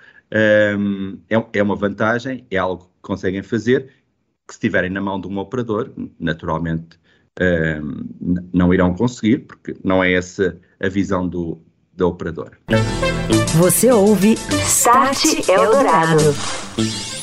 um, 0.78 1.16
é, 1.30 1.42
é, 1.54 1.62
uma 1.62 1.74
vantagem, 1.74 2.44
é 2.50 2.58
algo 2.58 2.84
que 2.84 3.00
conseguem 3.00 3.42
fazer, 3.42 3.84
que 4.46 4.52
se 4.52 4.58
estiverem 4.58 4.90
na 4.90 5.00
mão 5.00 5.18
de 5.18 5.26
um 5.26 5.38
operador, 5.38 5.90
naturalmente 6.20 6.98
um, 7.40 8.44
não 8.52 8.74
irão 8.74 8.94
conseguir, 8.94 9.38
porque 9.38 9.74
não 9.82 10.04
é 10.04 10.12
essa 10.12 10.60
a 10.78 10.88
visão 10.90 11.26
do, 11.26 11.58
da 11.96 12.06
operadora. 12.06 12.58
Você 13.56 13.90
ouve 13.90 14.34
Start 14.50 15.48
Eldorado. 15.48 17.15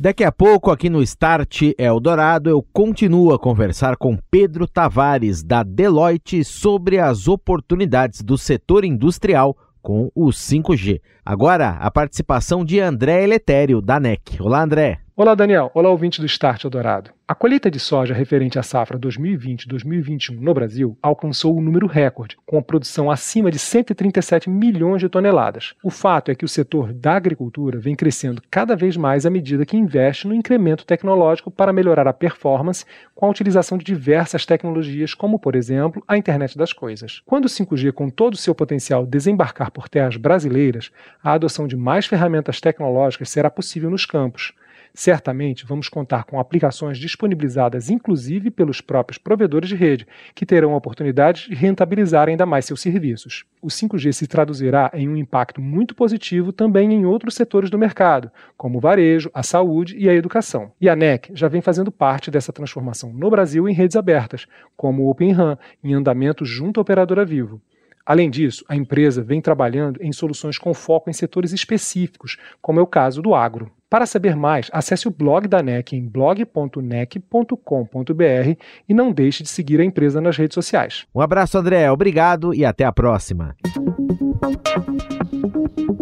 Daqui 0.00 0.22
a 0.22 0.30
pouco, 0.30 0.70
aqui 0.70 0.88
no 0.88 1.02
Start 1.02 1.74
Eldorado, 1.76 2.48
eu 2.48 2.64
continuo 2.72 3.34
a 3.34 3.38
conversar 3.38 3.96
com 3.96 4.16
Pedro 4.30 4.64
Tavares, 4.68 5.42
da 5.42 5.64
Deloitte, 5.64 6.44
sobre 6.44 7.00
as 7.00 7.26
oportunidades 7.26 8.22
do 8.22 8.38
setor 8.38 8.84
industrial 8.84 9.56
com 9.82 10.08
o 10.14 10.26
5G. 10.26 11.00
Agora, 11.26 11.70
a 11.70 11.90
participação 11.90 12.64
de 12.64 12.78
André 12.78 13.24
Eletério, 13.24 13.82
da 13.82 13.98
NEC. 13.98 14.40
Olá, 14.40 14.62
André. 14.62 15.00
Olá, 15.20 15.34
Daniel. 15.34 15.68
Olá, 15.74 15.90
ouvinte 15.90 16.20
do 16.20 16.26
Start 16.26 16.62
Eldorado. 16.62 17.10
A 17.26 17.34
colheita 17.34 17.68
de 17.68 17.80
soja 17.80 18.14
referente 18.14 18.56
à 18.56 18.62
safra 18.62 18.96
2020-2021 18.96 20.38
no 20.38 20.54
Brasil 20.54 20.96
alcançou 21.02 21.58
um 21.58 21.60
número 21.60 21.88
recorde, 21.88 22.36
com 22.46 22.56
a 22.56 22.62
produção 22.62 23.10
acima 23.10 23.50
de 23.50 23.58
137 23.58 24.48
milhões 24.48 25.00
de 25.00 25.08
toneladas. 25.08 25.74
O 25.82 25.90
fato 25.90 26.30
é 26.30 26.36
que 26.36 26.44
o 26.44 26.48
setor 26.48 26.92
da 26.92 27.16
agricultura 27.16 27.80
vem 27.80 27.96
crescendo 27.96 28.40
cada 28.48 28.76
vez 28.76 28.96
mais 28.96 29.26
à 29.26 29.30
medida 29.30 29.66
que 29.66 29.76
investe 29.76 30.28
no 30.28 30.32
incremento 30.32 30.86
tecnológico 30.86 31.50
para 31.50 31.72
melhorar 31.72 32.06
a 32.06 32.12
performance 32.12 32.84
com 33.12 33.26
a 33.26 33.30
utilização 33.30 33.76
de 33.76 33.84
diversas 33.84 34.46
tecnologias, 34.46 35.14
como, 35.14 35.36
por 35.36 35.56
exemplo, 35.56 36.00
a 36.06 36.16
internet 36.16 36.56
das 36.56 36.72
coisas. 36.72 37.22
Quando 37.26 37.46
o 37.46 37.48
5G, 37.48 37.90
com 37.90 38.08
todo 38.08 38.34
o 38.34 38.38
seu 38.38 38.54
potencial, 38.54 39.04
desembarcar 39.04 39.72
por 39.72 39.88
terras 39.88 40.16
brasileiras, 40.16 40.92
a 41.20 41.32
adoção 41.32 41.66
de 41.66 41.76
mais 41.76 42.06
ferramentas 42.06 42.60
tecnológicas 42.60 43.30
será 43.30 43.50
possível 43.50 43.90
nos 43.90 44.06
campos. 44.06 44.54
Certamente 44.98 45.64
vamos 45.64 45.88
contar 45.88 46.24
com 46.24 46.40
aplicações 46.40 46.98
disponibilizadas 46.98 47.88
inclusive 47.88 48.50
pelos 48.50 48.80
próprios 48.80 49.16
provedores 49.16 49.68
de 49.68 49.76
rede, 49.76 50.04
que 50.34 50.44
terão 50.44 50.74
a 50.74 50.76
oportunidade 50.76 51.48
de 51.48 51.54
rentabilizar 51.54 52.26
ainda 52.26 52.44
mais 52.44 52.64
seus 52.64 52.80
serviços. 52.80 53.44
O 53.62 53.68
5G 53.68 54.10
se 54.10 54.26
traduzirá 54.26 54.90
em 54.92 55.08
um 55.08 55.16
impacto 55.16 55.60
muito 55.60 55.94
positivo 55.94 56.52
também 56.52 56.92
em 56.92 57.06
outros 57.06 57.36
setores 57.36 57.70
do 57.70 57.78
mercado, 57.78 58.28
como 58.56 58.78
o 58.78 58.80
varejo, 58.80 59.30
a 59.32 59.44
saúde 59.44 59.96
e 59.96 60.08
a 60.08 60.14
educação. 60.14 60.72
E 60.80 60.88
a 60.88 60.96
NEC 60.96 61.30
já 61.32 61.46
vem 61.46 61.60
fazendo 61.60 61.92
parte 61.92 62.28
dessa 62.28 62.52
transformação 62.52 63.12
no 63.12 63.30
Brasil 63.30 63.68
em 63.68 63.72
redes 63.72 63.94
abertas, 63.94 64.48
como 64.76 65.04
o 65.04 65.10
Open 65.10 65.30
RAN, 65.30 65.56
em 65.80 65.94
andamento 65.94 66.44
junto 66.44 66.80
à 66.80 66.82
operadora 66.82 67.24
Vivo. 67.24 67.62
Além 68.08 68.30
disso, 68.30 68.64
a 68.66 68.74
empresa 68.74 69.22
vem 69.22 69.38
trabalhando 69.38 70.02
em 70.02 70.10
soluções 70.12 70.56
com 70.56 70.72
foco 70.72 71.10
em 71.10 71.12
setores 71.12 71.52
específicos, 71.52 72.38
como 72.62 72.80
é 72.80 72.82
o 72.82 72.86
caso 72.86 73.20
do 73.20 73.34
agro. 73.34 73.70
Para 73.90 74.06
saber 74.06 74.34
mais, 74.34 74.70
acesse 74.72 75.06
o 75.06 75.10
blog 75.10 75.46
da 75.46 75.62
NEC 75.62 75.92
em 75.92 76.08
blog.nec.com.br 76.08 78.62
e 78.88 78.94
não 78.94 79.12
deixe 79.12 79.42
de 79.42 79.50
seguir 79.50 79.78
a 79.78 79.84
empresa 79.84 80.22
nas 80.22 80.38
redes 80.38 80.54
sociais. 80.54 81.06
Um 81.14 81.20
abraço, 81.20 81.58
André. 81.58 81.90
Obrigado 81.90 82.54
e 82.54 82.64
até 82.64 82.84
a 82.84 82.92
próxima. 82.92 83.54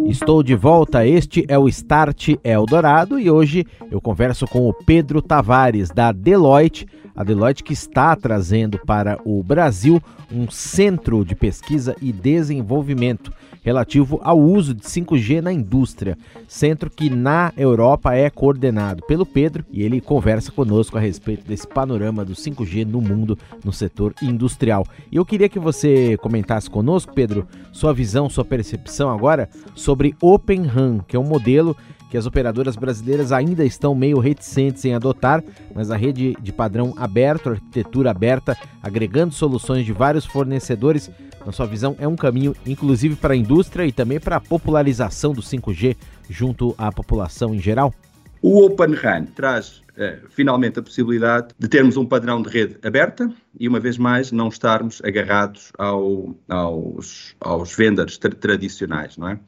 Estou 0.05 0.41
de 0.41 0.55
volta, 0.55 1.05
este 1.05 1.45
é 1.49 1.59
o 1.59 1.67
Start 1.67 2.35
Eldorado 2.41 3.19
e 3.19 3.29
hoje 3.29 3.65
eu 3.91 3.99
converso 3.99 4.47
com 4.47 4.69
o 4.69 4.73
Pedro 4.73 5.21
Tavares 5.21 5.89
da 5.89 6.13
Deloitte, 6.13 6.87
a 7.17 7.23
Deloitte 7.23 7.63
que 7.63 7.73
está 7.73 8.15
trazendo 8.15 8.77
para 8.85 9.19
o 9.25 9.41
Brasil 9.41 9.99
um 10.31 10.49
centro 10.51 11.25
de 11.25 11.33
pesquisa 11.33 11.95
e 11.99 12.13
desenvolvimento 12.13 13.33
relativo 13.63 14.19
ao 14.23 14.39
uso 14.39 14.73
de 14.73 14.83
5G 14.83 15.41
na 15.41 15.51
indústria, 15.51 16.17
centro 16.47 16.89
que 16.89 17.09
na 17.09 17.51
Europa 17.57 18.13
é 18.13 18.29
coordenado 18.29 19.03
pelo 19.05 19.25
Pedro 19.25 19.65
e 19.71 19.83
ele 19.83 19.99
conversa 19.99 20.51
conosco 20.51 20.97
a 20.97 21.01
respeito 21.01 21.45
desse 21.45 21.67
panorama 21.67 22.23
do 22.23 22.33
5G 22.33 22.85
no 22.85 23.01
mundo 23.01 23.37
no 23.65 23.73
setor 23.73 24.13
industrial. 24.21 24.85
E 25.11 25.17
eu 25.17 25.25
queria 25.25 25.49
que 25.49 25.59
você 25.59 26.15
comentasse 26.17 26.69
conosco, 26.69 27.13
Pedro, 27.13 27.47
sua 27.73 27.93
visão, 27.93 28.29
sua 28.29 28.45
percepção 28.45 29.09
agora 29.09 29.49
sobre 29.75 30.15
Open 30.21 30.65
RAN, 30.65 30.99
que 31.07 31.15
é 31.15 31.19
um 31.19 31.27
modelo 31.27 31.75
que 32.09 32.17
as 32.17 32.25
operadoras 32.25 32.75
brasileiras 32.75 33.31
ainda 33.31 33.65
estão 33.65 33.93
meio 33.93 34.19
reticentes 34.19 34.83
em 34.85 34.93
adotar, 34.93 35.43
mas 35.73 35.91
a 35.91 35.97
rede 35.97 36.35
de 36.41 36.51
padrão 36.51 36.93
aberto, 36.97 37.49
arquitetura 37.49 38.11
aberta, 38.11 38.57
agregando 38.81 39.33
soluções 39.33 39.85
de 39.85 39.93
vários 39.93 40.25
fornecedores, 40.25 41.09
na 41.45 41.51
sua 41.51 41.65
visão, 41.65 41.95
é 41.99 42.07
um 42.07 42.15
caminho 42.15 42.55
inclusive 42.65 43.15
para 43.15 43.33
a 43.33 43.37
indústria 43.37 43.85
e 43.85 43.91
também 43.91 44.19
para 44.19 44.35
a 44.35 44.41
popularização 44.41 45.33
do 45.33 45.41
5G 45.41 45.95
junto 46.29 46.75
à 46.77 46.91
população 46.91 47.55
em 47.55 47.59
geral? 47.59 47.93
O 48.41 48.65
Open 48.65 48.93
RAN 48.93 49.25
traz 49.25 49.81
eh, 49.95 50.19
finalmente 50.29 50.77
a 50.77 50.83
possibilidade 50.83 51.55
de 51.57 51.67
termos 51.67 51.97
um 51.97 52.05
padrão 52.05 52.41
de 52.41 52.49
rede 52.49 52.77
aberta 52.83 53.31
e, 53.59 53.67
uma 53.67 53.79
vez 53.79 53.97
mais, 53.97 54.31
não 54.31 54.47
estarmos 54.47 55.01
agarrados 55.03 55.71
ao, 55.77 56.35
aos, 56.47 57.35
aos 57.39 57.75
vendors 57.75 58.17
tra 58.17 58.29
tradicionais, 58.29 59.17
não 59.17 59.29
é? 59.29 59.39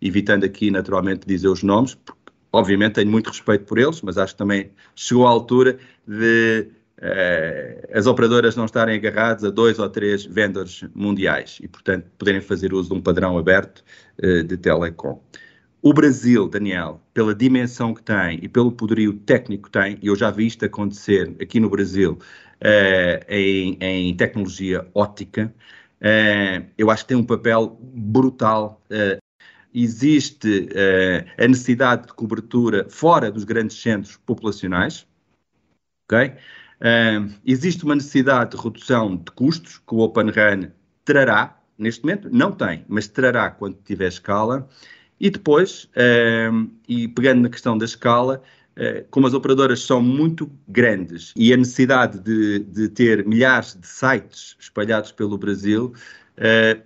Evitando 0.00 0.44
aqui 0.44 0.70
naturalmente 0.70 1.26
dizer 1.26 1.48
os 1.48 1.62
nomes, 1.62 1.94
porque 1.94 2.20
obviamente 2.52 2.94
tenho 2.94 3.10
muito 3.10 3.28
respeito 3.28 3.64
por 3.64 3.78
eles, 3.78 4.02
mas 4.02 4.18
acho 4.18 4.34
que 4.34 4.38
também 4.38 4.70
chegou 4.94 5.26
a 5.26 5.30
altura 5.30 5.78
de 6.06 6.68
eh, 6.98 7.88
as 7.92 8.06
operadoras 8.06 8.56
não 8.56 8.64
estarem 8.64 8.96
agarradas 8.96 9.44
a 9.44 9.50
dois 9.50 9.78
ou 9.78 9.88
três 9.88 10.24
vendors 10.24 10.84
mundiais 10.94 11.58
e, 11.62 11.68
portanto, 11.68 12.06
poderem 12.18 12.40
fazer 12.40 12.72
uso 12.72 12.90
de 12.90 12.94
um 12.94 13.02
padrão 13.02 13.36
aberto 13.36 13.84
eh, 14.18 14.42
de 14.42 14.56
telecom. 14.56 15.22
O 15.82 15.92
Brasil, 15.92 16.48
Daniel, 16.48 17.00
pela 17.14 17.34
dimensão 17.34 17.94
que 17.94 18.02
tem 18.02 18.40
e 18.42 18.48
pelo 18.48 18.72
poderio 18.72 19.12
técnico 19.12 19.64
que 19.64 19.70
tem, 19.70 19.98
e 20.02 20.06
eu 20.08 20.16
já 20.16 20.30
vi 20.30 20.46
isto 20.46 20.64
acontecer 20.64 21.36
aqui 21.40 21.60
no 21.60 21.68
Brasil 21.70 22.18
eh, 22.60 23.24
em, 23.28 23.76
em, 23.80 24.16
tecnologia 24.16 24.86
óptica, 24.94 25.54
eu 26.76 26.90
acho 26.90 27.04
que 27.04 27.08
tem 27.08 27.16
um 27.16 27.24
papel 27.24 27.78
brutal 27.80 28.80
existe 29.76 30.70
uh, 30.72 31.44
a 31.44 31.46
necessidade 31.46 32.06
de 32.06 32.14
cobertura 32.14 32.86
fora 32.88 33.30
dos 33.30 33.44
grandes 33.44 33.78
centros 33.80 34.16
populacionais, 34.16 35.06
ok? 36.06 36.32
Uh, 36.80 37.30
existe 37.44 37.84
uma 37.84 37.94
necessidade 37.94 38.56
de 38.56 38.62
redução 38.62 39.16
de 39.16 39.30
custos 39.32 39.76
que 39.76 39.94
o 39.94 39.98
Open 39.98 40.30
RAN 40.30 40.70
trará, 41.04 41.60
neste 41.78 42.02
momento 42.02 42.30
não 42.32 42.52
tem, 42.52 42.86
mas 42.88 43.06
trará 43.06 43.50
quando 43.50 43.76
tiver 43.84 44.08
escala, 44.08 44.66
e 45.20 45.28
depois, 45.28 45.84
uh, 45.84 46.70
e 46.88 47.06
pegando 47.08 47.42
na 47.42 47.50
questão 47.50 47.76
da 47.76 47.84
escala, 47.84 48.42
como 49.10 49.26
as 49.26 49.32
operadoras 49.32 49.80
são 49.80 50.02
muito 50.02 50.50
grandes 50.68 51.32
e 51.34 51.50
a 51.50 51.56
necessidade 51.56 52.20
de, 52.20 52.58
de 52.58 52.90
ter 52.90 53.26
milhares 53.26 53.74
de 53.74 53.86
sites 53.86 54.54
espalhados 54.60 55.10
pelo 55.10 55.38
Brasil, 55.38 55.94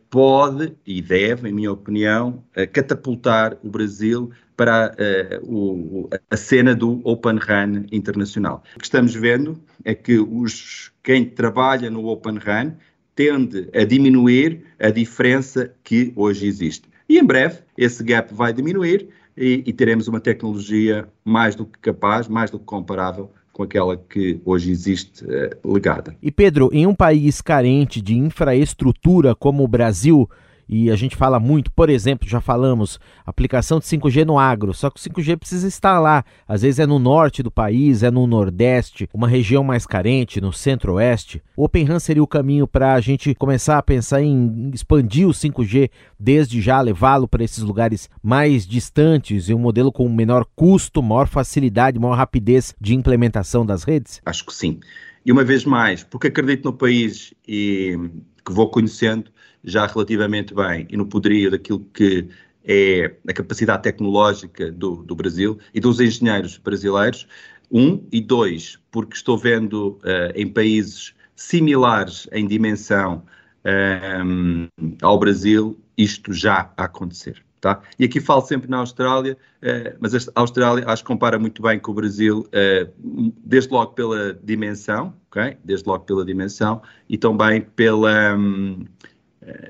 pode 0.09 0.76
e 0.87 1.02
deve, 1.02 1.49
em 1.49 1.52
minha 1.52 1.73
opinião, 1.73 2.45
uh, 2.57 2.71
catapultar 2.73 3.57
o 3.62 3.69
Brasil 3.69 4.30
para 4.57 4.95
uh, 5.42 5.45
o, 5.45 6.09
a 6.30 6.37
cena 6.37 6.75
do 6.75 7.00
Open 7.04 7.37
RAN 7.37 7.85
internacional. 7.90 8.62
O 8.76 8.78
que 8.78 8.85
estamos 8.85 9.14
vendo 9.14 9.61
é 9.85 9.95
que 9.95 10.19
os, 10.19 10.92
quem 11.02 11.25
trabalha 11.25 11.90
no 11.90 12.07
Open 12.07 12.38
RAN 12.38 12.75
tende 13.14 13.69
a 13.75 13.85
diminuir 13.85 14.62
a 14.78 14.90
diferença 14.90 15.73
que 15.83 16.12
hoje 16.14 16.47
existe. 16.47 16.88
E 17.09 17.19
em 17.19 17.25
breve 17.25 17.59
esse 17.76 18.04
gap 18.04 18.33
vai 18.33 18.52
diminuir 18.52 19.09
e, 19.37 19.64
e 19.66 19.73
teremos 19.73 20.07
uma 20.09 20.21
tecnologia 20.21 21.09
mais 21.25 21.54
do 21.54 21.64
que 21.66 21.78
capaz, 21.78 22.28
mais 22.28 22.50
do 22.50 22.59
que 22.59 22.64
comparável 22.64 23.33
com 23.61 23.64
aquela 23.64 23.95
que 23.95 24.40
hoje 24.43 24.71
existe 24.71 25.23
uh, 25.23 25.73
legada. 25.73 26.17
E 26.23 26.31
Pedro, 26.31 26.71
em 26.73 26.87
um 26.87 26.95
país 26.95 27.43
carente 27.43 28.00
de 28.00 28.17
infraestrutura 28.17 29.35
como 29.35 29.62
o 29.62 29.69
Brasil, 29.69 30.29
e 30.73 30.89
a 30.89 30.95
gente 30.95 31.17
fala 31.17 31.41
muito, 31.41 31.69
por 31.73 31.91
exemplo, 31.91 32.29
já 32.29 32.41
falamos, 32.41 33.00
aplicação 33.27 33.81
de 33.81 33.87
5G 33.87 34.25
no 34.25 34.39
agro, 34.39 34.73
só 34.73 34.89
que 34.89 35.00
o 35.00 35.03
5G 35.03 35.37
precisa 35.37 35.67
estar 35.67 35.99
lá. 35.99 36.25
Às 36.47 36.62
vezes 36.62 36.79
é 36.79 36.87
no 36.87 37.00
norte 37.00 37.43
do 37.43 37.50
país, 37.50 38.05
é 38.05 38.11
no 38.11 38.25
nordeste, 38.25 39.09
uma 39.12 39.27
região 39.27 39.65
mais 39.65 39.85
carente, 39.85 40.41
no 40.41 40.53
centro-oeste. 40.53 41.43
O 41.57 41.65
Open 41.65 41.85
RAN 41.85 41.99
seria 41.99 42.23
o 42.23 42.27
caminho 42.27 42.69
para 42.69 42.95
a 42.95 43.00
gente 43.00 43.35
começar 43.35 43.79
a 43.79 43.83
pensar 43.83 44.23
em 44.23 44.71
expandir 44.73 45.27
o 45.27 45.33
5G 45.33 45.91
desde 46.17 46.61
já, 46.61 46.81
levá-lo 46.81 47.27
para 47.27 47.43
esses 47.43 47.65
lugares 47.65 48.09
mais 48.23 48.65
distantes 48.65 49.49
e 49.49 49.55
um 49.55 49.59
modelo 49.59 49.91
com 49.91 50.09
menor 50.09 50.47
custo, 50.55 51.03
maior 51.03 51.27
facilidade, 51.27 51.99
maior 51.99 52.15
rapidez 52.15 52.77
de 52.81 52.95
implementação 52.95 53.67
das 53.67 53.83
redes? 53.83 54.21
Acho 54.25 54.47
que 54.47 54.55
sim. 54.55 54.79
E 55.27 55.33
uma 55.33 55.43
vez 55.43 55.65
mais, 55.65 56.05
porque 56.05 56.29
acredito 56.29 56.65
no 56.65 56.73
país 56.73 57.35
e 57.47 57.99
que 58.45 58.53
vou 58.53 58.71
conhecendo, 58.71 59.33
já 59.62 59.87
relativamente 59.87 60.55
bem 60.55 60.87
e 60.90 60.97
no 60.97 61.07
poderio 61.07 61.50
daquilo 61.50 61.81
que 61.93 62.29
é 62.64 63.14
a 63.26 63.33
capacidade 63.33 63.83
tecnológica 63.83 64.71
do, 64.71 65.02
do 65.02 65.14
Brasil 65.14 65.59
e 65.73 65.81
dos 65.81 65.99
engenheiros 66.00 66.59
brasileiros, 66.59 67.26
um, 67.71 68.05
e 68.11 68.21
dois, 68.21 68.79
porque 68.90 69.14
estou 69.14 69.38
vendo 69.38 69.99
uh, 70.02 70.33
em 70.35 70.47
países 70.47 71.14
similares 71.37 72.29
em 72.33 72.47
dimensão 72.47 73.23
um, 73.64 74.64
eh, 74.64 74.97
ao 75.00 75.19
Brasil 75.19 75.79
isto 75.97 76.33
já 76.33 76.73
a 76.76 76.85
acontecer. 76.85 77.43
Tá? 77.61 77.83
E 77.99 78.05
aqui 78.05 78.21
falo 78.21 78.40
sempre 78.40 78.71
na 78.71 78.79
Austrália, 78.79 79.37
uh, 79.62 79.97
mas 80.00 80.14
a 80.14 80.31
Austrália 80.35 80.85
acho 80.87 81.02
que 81.02 81.07
compara 81.07 81.38
muito 81.38 81.61
bem 81.61 81.79
com 81.79 81.93
o 81.93 81.95
Brasil, 81.95 82.49
uh, 82.49 83.33
desde 83.45 83.71
logo 83.71 83.93
pela 83.93 84.33
dimensão, 84.43 85.14
ok? 85.31 85.59
Desde 85.62 85.87
logo 85.87 86.05
pela 86.05 86.25
dimensão 86.25 86.81
e 87.07 87.19
também 87.19 87.61
pela, 87.61 88.35
um, 88.35 88.85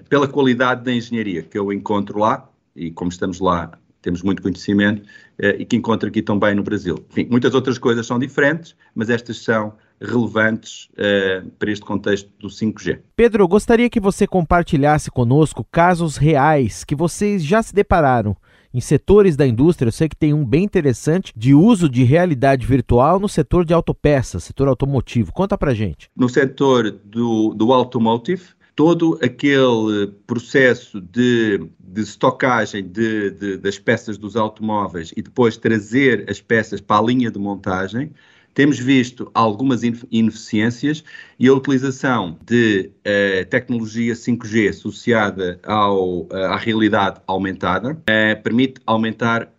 pela 0.09 0.27
qualidade 0.27 0.85
da 0.85 0.93
engenharia 0.93 1.43
que 1.43 1.59
eu 1.59 1.73
encontro 1.73 2.19
lá, 2.19 2.49
e 2.75 2.91
como 2.91 3.11
estamos 3.11 3.41
lá, 3.41 3.73
temos 4.03 4.23
muito 4.23 4.43
conhecimento, 4.43 5.03
eh, 5.39 5.57
e 5.61 5.65
que 5.65 5.77
encontro 5.77 6.09
aqui 6.09 6.23
também 6.23 6.55
no 6.55 6.63
Brasil. 6.63 7.05
Enfim, 7.11 7.29
muitas 7.31 7.55
outras 7.55 7.79
coisas 7.79 8.07
são 8.07 8.19
diferentes, 8.19 8.75
mas 8.95 9.11
estas 9.11 9.39
são 9.39 9.75
relevantes 10.01 10.89
uh, 10.95 11.47
para 11.59 11.71
este 11.71 11.85
contexto 11.85 12.31
do 12.39 12.49
5G. 12.49 13.01
Pedro, 13.15 13.47
gostaria 13.47 13.91
que 13.91 14.01
você 14.01 14.27
compartilhasse 14.27 15.11
conosco 15.11 15.67
casos 15.71 16.17
reais 16.17 16.85
que 16.85 16.95
vocês 16.95 17.45
já 17.45 17.63
se 17.63 17.75
depararam 17.75 18.35
em 18.73 18.81
setores 18.81 19.37
da 19.37 19.47
indústria. 19.47 19.89
Eu 19.89 19.93
sei 19.93 20.09
que 20.09 20.17
tem 20.17 20.33
um 20.33 20.45
bem 20.45 20.65
interessante 20.65 21.33
de 21.37 21.53
uso 21.55 21.89
de 21.89 22.03
realidade 22.03 22.65
virtual 22.65 23.21
no 23.21 23.29
setor 23.29 23.65
de 23.65 23.75
autopeças, 23.75 24.45
setor 24.45 24.69
automotivo. 24.69 25.33
Conta 25.33 25.59
pra 25.59 25.75
gente. 25.75 26.09
No 26.17 26.29
setor 26.29 26.91
do, 26.91 27.53
do 27.53 27.71
automotive, 27.73 28.45
todo 28.81 29.19
aquele 29.23 30.07
processo 30.27 31.03
de, 31.03 31.69
de 31.79 32.01
estocagem 32.01 32.83
de, 32.83 33.31
de, 33.31 33.57
das 33.59 33.79
peças 33.79 34.17
dos 34.17 34.37
automóveis 34.37 35.13
e 35.15 35.21
depois 35.21 35.59
trazer 35.59 36.25
as 36.31 36.41
peças 36.41 36.81
para 36.81 36.99
a 36.99 37.05
linha 37.05 37.31
de 37.31 37.39
montagem 37.39 38.11
temos 38.55 38.79
visto 38.79 39.31
algumas 39.35 39.83
ineficiências 40.11 41.05
e 41.39 41.49
a 41.49 41.55
utilização 41.55 42.39
de 42.45 42.91
uh, 42.99 43.49
tecnologia 43.49 44.13
5G 44.13 44.69
associada 44.71 45.59
ao, 45.65 46.23
uh, 46.23 46.29
à 46.51 46.57
realidade 46.57 47.21
aumentada 47.27 47.93
uh, 47.93 48.43
permite 48.43 48.81
aumentar 48.87 49.51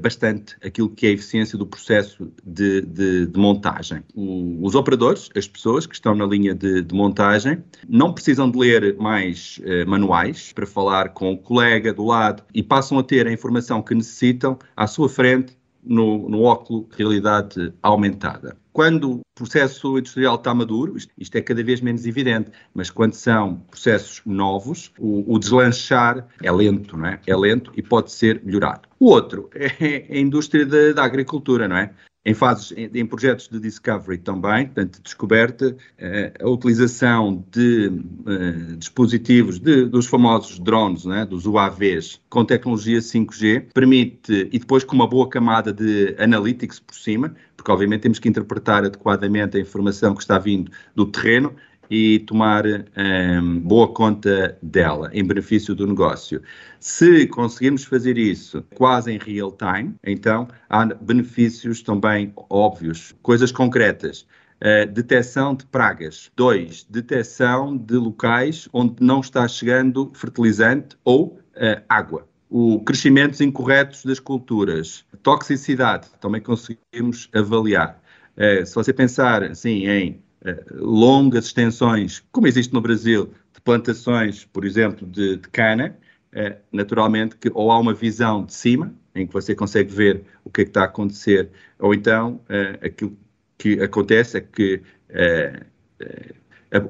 bastante 0.00 0.56
aquilo 0.64 0.88
que 0.88 1.04
é 1.04 1.10
a 1.10 1.12
eficiência 1.12 1.58
do 1.58 1.66
processo 1.66 2.32
de, 2.42 2.80
de, 2.80 3.26
de 3.26 3.38
montagem. 3.38 4.02
O, 4.14 4.64
os 4.64 4.74
operadores, 4.74 5.28
as 5.36 5.46
pessoas 5.46 5.84
que 5.84 5.94
estão 5.94 6.14
na 6.14 6.24
linha 6.24 6.54
de, 6.54 6.80
de 6.80 6.94
montagem, 6.94 7.62
não 7.86 8.14
precisam 8.14 8.50
de 8.50 8.56
ler 8.56 8.96
mais 8.96 9.60
manuais 9.86 10.54
para 10.54 10.64
falar 10.64 11.10
com 11.10 11.32
o 11.32 11.36
colega 11.36 11.92
do 11.92 12.06
lado 12.06 12.42
e 12.54 12.62
passam 12.62 12.98
a 12.98 13.02
ter 13.02 13.26
a 13.26 13.32
informação 13.32 13.82
que 13.82 13.94
necessitam 13.94 14.58
à 14.74 14.86
sua 14.86 15.06
frente 15.06 15.57
no, 15.88 16.28
no 16.28 16.42
óculo 16.42 16.86
realidade 16.96 17.72
aumentada. 17.82 18.56
Quando 18.72 19.14
o 19.14 19.20
processo 19.34 19.98
industrial 19.98 20.36
está 20.36 20.54
maduro, 20.54 20.96
isto, 20.96 21.12
isto, 21.18 21.36
é 21.36 21.40
cada 21.40 21.64
vez 21.64 21.80
menos 21.80 22.06
evidente, 22.06 22.52
mas 22.72 22.90
quando 22.90 23.14
são 23.14 23.56
processos 23.68 24.22
novos, 24.24 24.92
o, 24.98 25.34
o 25.34 25.38
deslanchar 25.38 26.28
é 26.40 26.52
lento, 26.52 26.96
não 26.96 27.06
é? 27.06 27.18
É 27.26 27.34
lento 27.34 27.72
e 27.76 27.82
pode 27.82 28.12
ser 28.12 28.40
melhorado. 28.44 28.88
O 29.00 29.06
outro 29.06 29.50
é 29.52 30.06
a 30.08 30.18
indústria 30.18 30.64
da, 30.64 30.92
da 30.92 31.02
agricultura, 31.02 31.66
não 31.66 31.76
é? 31.76 31.92
Em 32.28 32.34
fases, 32.34 32.74
em, 32.76 33.06
projetos 33.06 33.48
de 33.48 33.58
discovery 33.58 34.18
também, 34.18 34.66
portanto, 34.66 34.96
de 34.96 35.02
descoberta, 35.02 35.74
eh, 35.96 36.30
a 36.38 36.46
utilização 36.46 37.42
de 37.50 37.86
uh, 37.88 38.76
dispositivos, 38.76 39.58
de, 39.58 39.86
dos 39.86 40.06
famosos 40.06 40.58
drones, 40.58 41.06
né, 41.06 41.24
dos 41.24 41.46
UAVs, 41.46 42.20
com 42.28 42.44
tecnologia 42.44 42.98
5G, 42.98 43.72
permite, 43.72 44.46
e 44.52 44.58
depois 44.58 44.84
com 44.84 44.94
uma 44.94 45.06
boa 45.06 45.26
camada 45.26 45.72
de 45.72 46.14
analytics 46.18 46.78
por 46.78 46.94
cima, 46.94 47.34
porque 47.56 47.72
obviamente 47.72 48.02
temos 48.02 48.18
que 48.18 48.28
interpretar 48.28 48.84
adequadamente 48.84 49.56
a 49.56 49.60
informação 49.60 50.14
que 50.14 50.20
está 50.20 50.38
vindo 50.38 50.70
do 50.94 51.06
terreno, 51.06 51.54
e 51.90 52.20
tomar 52.20 52.64
um, 52.66 53.60
boa 53.60 53.88
conta 53.92 54.56
dela 54.62 55.10
em 55.12 55.24
benefício 55.24 55.74
do 55.74 55.86
negócio. 55.86 56.42
Se 56.80 57.26
conseguirmos 57.26 57.84
fazer 57.84 58.16
isso 58.18 58.62
quase 58.74 59.12
em 59.12 59.18
real 59.18 59.52
time, 59.52 59.94
então 60.04 60.48
há 60.68 60.84
benefícios 60.86 61.82
também 61.82 62.32
óbvios, 62.50 63.14
coisas 63.22 63.50
concretas. 63.50 64.26
Uh, 64.60 64.90
detecção 64.90 65.54
de 65.54 65.64
pragas. 65.66 66.32
Dois, 66.34 66.84
detecção 66.90 67.76
de 67.76 67.94
locais 67.94 68.68
onde 68.72 68.96
não 69.00 69.20
está 69.20 69.46
chegando 69.46 70.10
fertilizante 70.14 70.96
ou 71.04 71.38
uh, 71.54 71.80
água. 71.88 72.26
O 72.50 72.80
crescimentos 72.80 73.40
incorretos 73.40 74.04
das 74.04 74.18
culturas. 74.18 75.04
Toxicidade, 75.22 76.08
também 76.20 76.40
conseguimos 76.40 77.28
avaliar. 77.32 78.02
Uh, 78.36 78.66
se 78.66 78.74
você 78.74 78.92
pensar 78.92 79.44
assim 79.44 79.86
em 79.86 80.10
eh, 80.10 80.27
longas 80.72 81.46
extensões, 81.46 82.22
como 82.30 82.46
existe 82.46 82.72
no 82.72 82.80
Brasil, 82.80 83.32
de 83.52 83.60
plantações, 83.60 84.44
por 84.44 84.64
exemplo, 84.64 85.06
de, 85.06 85.36
de 85.36 85.48
cana, 85.48 85.98
eh, 86.32 86.58
naturalmente 86.72 87.36
que 87.36 87.50
ou 87.52 87.72
há 87.72 87.78
uma 87.78 87.92
visão 87.94 88.44
de 88.44 88.54
cima, 88.54 88.94
em 89.14 89.26
que 89.26 89.32
você 89.32 89.54
consegue 89.54 89.92
ver 89.92 90.24
o 90.44 90.50
que 90.50 90.60
é 90.60 90.64
que 90.64 90.70
está 90.70 90.82
a 90.82 90.84
acontecer, 90.84 91.50
ou 91.78 91.92
então 91.92 92.40
eh, 92.48 92.78
aquilo 92.82 93.16
que 93.56 93.80
acontece 93.80 94.36
é 94.38 94.40
que 94.40 94.82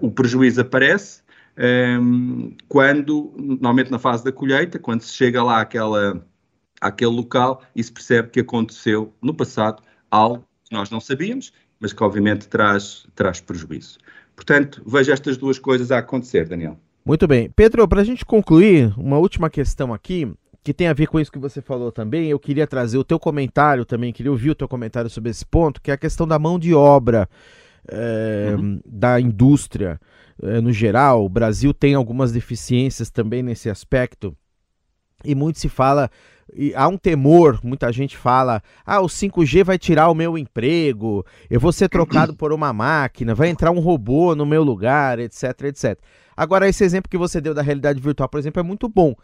o 0.03 0.11
prejuízo 0.11 0.61
aparece 0.61 1.23
quando, 2.69 3.33
normalmente 3.37 3.91
na 3.91 3.99
fase 3.99 4.23
da 4.23 4.31
colheita, 4.31 4.79
quando 4.79 5.01
se 5.01 5.15
chega 5.15 5.43
lá 5.43 5.61
àquela, 5.61 6.23
àquele 6.81 7.11
local 7.11 7.63
e 7.75 7.83
se 7.83 7.91
percebe 7.91 8.29
que 8.29 8.41
aconteceu 8.41 9.15
no 9.23 9.33
passado 9.33 9.83
algo 10.11 10.45
que 10.65 10.75
nós 10.75 10.91
não 10.91 11.01
sabíamos 11.01 11.53
mas 11.81 11.93
que 11.93 12.03
obviamente 12.03 12.49
traz, 12.49 13.07
traz 13.15 13.41
prejuízo. 13.41 13.99
Portanto, 14.35 14.83
vejo 14.87 15.13
estas 15.13 15.37
duas 15.37 15.59
coisas 15.59 15.91
a 15.91 15.99
acontecer, 15.99 16.47
Daniel. 16.49 16.79
Muito 17.05 17.27
bem. 17.27 17.51
Pedro, 17.51 17.87
para 17.89 18.03
a 18.03 18.05
gente 18.05 18.25
concluir, 18.25 18.93
uma 18.97 19.19
última 19.19 19.49
questão 19.49 19.93
aqui, 19.95 20.31
que 20.63 20.75
tem 20.75 20.89
a 20.89 20.93
ver 20.93 21.07
com 21.07 21.19
isso 21.19 21.33
que 21.33 21.39
você 21.39 21.63
falou 21.63 21.91
também, 21.91 22.29
eu 22.29 22.39
queria 22.39 22.67
trazer 22.67 22.99
o 22.99 23.05
teu 23.05 23.19
comentário 23.19 23.85
também, 23.85 24.13
queria 24.13 24.31
ouvir 24.31 24.51
o 24.51 24.55
teu 24.55 24.69
comentário 24.69 25.09
sobre 25.09 25.31
esse 25.31 25.47
ponto, 25.47 25.81
que 25.81 25.91
é 25.91 25.95
a 25.95 25.99
questão 25.99 26.27
da 26.27 26.39
mão 26.39 26.59
de 26.59 26.75
obra 26.75 27.29
é, 27.89 28.55
uhum. 28.57 28.81
da 28.85 29.19
indústria 29.19 29.99
é, 30.43 30.61
no 30.61 30.73
geral. 30.73 31.25
O 31.25 31.29
Brasil 31.29 31.73
tem 31.73 31.95
algumas 31.95 32.33
deficiências 32.33 33.11
também 33.11 33.43
nesse 33.43 33.71
aspecto, 33.71 34.37
e 35.25 35.35
muito 35.35 35.59
se 35.59 35.69
fala 35.69 36.11
e 36.55 36.75
há 36.75 36.89
um 36.89 36.97
temor, 36.97 37.61
muita 37.63 37.93
gente 37.93 38.17
fala: 38.17 38.63
ah, 38.85 39.01
o 39.01 39.07
5G 39.07 39.65
vai 39.65 39.79
tirar 39.79 40.09
o 40.09 40.15
meu 40.15 40.37
emprego, 40.39 41.25
eu 41.51 41.61
vou 41.61 41.73
ser 41.73 41.89
trocado 41.89 42.35
por 42.35 42.53
uma 42.53 42.73
máquina, 42.73 43.35
vai 43.35 43.49
entrar 43.49 43.71
um 43.71 43.81
robô 43.81 44.35
no 44.35 44.47
meu 44.47 44.63
lugar, 44.63 45.19
etc, 45.19 45.65
etc. 45.65 45.99
Agora, 46.37 46.69
esse 46.69 46.85
exemplo 46.85 47.11
que 47.11 47.19
você 47.19 47.41
deu 47.41 47.53
da 47.53 47.63
realidade 47.63 48.01
virtual, 48.01 48.29
por 48.29 48.39
exemplo, 48.39 48.61
é 48.61 48.63
muito 48.63 48.89
bom. 48.89 49.15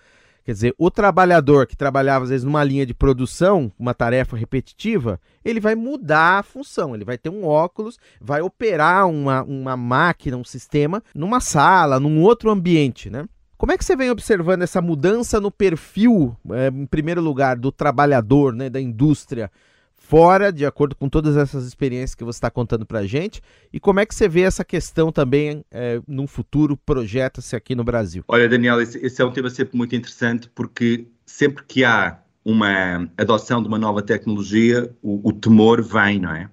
Quer 0.44 0.52
dizer, 0.52 0.74
o 0.76 0.90
trabalhador 0.90 1.66
que 1.66 1.74
trabalhava 1.74 2.24
às 2.24 2.30
vezes 2.30 2.44
numa 2.44 2.62
linha 2.62 2.84
de 2.84 2.92
produção, 2.92 3.72
uma 3.78 3.94
tarefa 3.94 4.37
repetitiva, 4.37 5.18
ele 5.42 5.58
vai 5.58 5.74
mudar 5.74 6.40
a 6.40 6.42
função, 6.42 6.94
ele 6.94 7.04
vai 7.04 7.16
ter 7.16 7.30
um 7.30 7.46
óculos, 7.46 7.98
vai 8.20 8.42
operar 8.42 9.08
uma, 9.08 9.42
uma 9.42 9.74
máquina, 9.74 10.37
um 10.37 10.44
sistema, 10.44 11.02
numa 11.14 11.40
sala, 11.40 11.98
num 11.98 12.20
outro 12.20 12.50
ambiente, 12.50 13.08
né? 13.08 13.24
Como 13.64 13.72
é 13.72 13.79
que 13.79 13.85
você 13.87 13.96
vem 13.96 14.11
observando 14.11 14.61
essa 14.61 14.83
mudança 14.83 15.40
no 15.40 15.50
perfil, 15.50 16.37
é, 16.50 16.68
em 16.68 16.85
primeiro 16.85 17.22
lugar, 17.22 17.57
do 17.57 17.72
trabalhador, 17.72 18.53
né, 18.53 18.68
da 18.68 18.79
indústria, 18.79 19.50
fora, 19.96 20.53
de 20.53 20.66
acordo 20.66 20.94
com 20.94 21.09
todas 21.09 21.35
essas 21.35 21.64
experiências 21.66 22.14
que 22.14 22.22
você 22.22 22.37
está 22.37 22.50
contando 22.50 22.85
para 22.85 22.98
a 22.98 23.07
gente? 23.07 23.40
E 23.72 23.81
como 23.81 24.00
é 24.00 24.05
que 24.05 24.14
você 24.14 24.29
vê 24.29 24.42
essa 24.42 24.66
questão 24.66 25.11
também 25.11 25.64
é, 25.70 25.98
num 26.07 26.27
futuro 26.27 26.77
projeta-se 26.77 27.57
aqui 27.57 27.74
no 27.74 27.83
Brasil? 27.83 28.22
Olha, 28.29 28.46
Daniel, 28.46 28.83
esse, 28.83 28.98
esse 28.98 29.22
é 29.22 29.24
um 29.24 29.33
tema 29.33 29.48
sempre 29.48 29.79
muito 29.79 29.96
interessante 29.96 30.46
porque 30.55 31.07
sempre 31.24 31.64
que 31.66 31.87
há 31.87 32.18
uma 32.44 33.09
adoção 33.16 33.62
de 33.62 33.68
uma 33.68 33.79
nova 33.79 34.03
tecnologia, 34.03 34.94
o, 35.00 35.27
o 35.27 35.33
temor 35.33 35.83
vem, 35.83 36.20
não 36.20 36.35
é? 36.35 36.50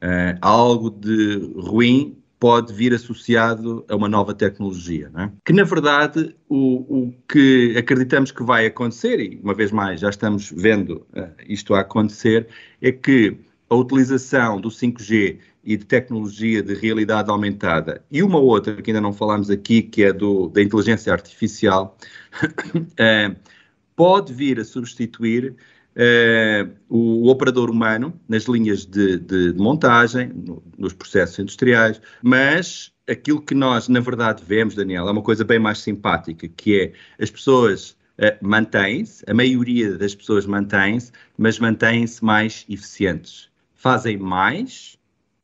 Uh, 0.00 0.38
algo 0.40 0.88
de 0.88 1.52
ruim 1.56 2.16
pode 2.38 2.72
vir 2.72 2.92
associado 2.92 3.84
a 3.88 3.96
uma 3.96 4.08
nova 4.08 4.34
tecnologia, 4.34 5.10
é? 5.16 5.30
que 5.44 5.52
na 5.52 5.64
verdade 5.64 6.34
o, 6.48 7.06
o, 7.06 7.14
que 7.28 7.74
acreditamos 7.76 8.30
que 8.30 8.42
vai 8.42 8.66
acontecer, 8.66 9.20
e 9.20 9.40
uma 9.42 9.54
vez 9.54 9.70
mais 9.70 10.00
já 10.00 10.10
estamos 10.10 10.52
vendo 10.54 11.06
uh, 11.16 11.30
isto 11.48 11.74
a 11.74 11.80
acontecer, 11.80 12.48
é 12.82 12.92
que 12.92 13.36
a 13.70 13.74
utilização 13.74 14.60
do 14.60 14.68
5G 14.68 15.38
e 15.64 15.76
de 15.76 15.84
tecnologia 15.86 16.62
de 16.62 16.74
realidade 16.74 17.30
aumentada 17.30 18.04
e 18.10 18.22
uma 18.22 18.38
outra 18.38 18.80
que 18.82 18.90
ainda 18.90 19.00
não 19.00 19.12
falámos 19.12 19.48
aqui, 19.48 19.80
que 19.82 20.04
é 20.04 20.12
do, 20.12 20.48
da 20.48 20.62
inteligência 20.62 21.12
artificial, 21.12 21.96
uh, 22.44 23.34
pode 23.96 24.34
vir 24.34 24.60
a 24.60 24.64
substituir 24.64 25.54
Uh, 25.94 26.74
o, 26.88 27.26
o, 27.26 27.28
operador 27.28 27.70
humano 27.70 28.18
nas 28.28 28.44
linhas 28.44 28.84
de, 28.84 29.16
de, 29.18 29.52
de 29.52 29.58
montagem, 29.58 30.28
no, 30.28 30.60
nos 30.76 30.92
processos 30.92 31.38
industriais, 31.38 32.00
mas 32.20 32.92
aquilo 33.08 33.40
que 33.40 33.54
nós, 33.54 33.88
na 33.88 34.00
verdade, 34.00 34.42
vemos, 34.44 34.74
Daniel, 34.74 35.08
é 35.08 35.12
uma 35.12 35.22
coisa 35.22 35.44
bem 35.44 35.58
mais 35.58 35.78
simpática, 35.78 36.48
que 36.48 36.80
é 36.80 36.92
as 37.22 37.30
pessoas 37.30 37.90
uh, 38.18 38.36
mantêm-se, 38.44 39.24
a 39.28 39.34
maioria 39.34 39.96
das 39.96 40.14
pessoas 40.14 40.46
mantém-se, 40.46 41.12
mas 41.38 41.58
mantêm-se 41.58 42.24
mais 42.24 42.64
eficientes. 42.68 43.48
Fazem 43.74 44.16
mais 44.16 44.98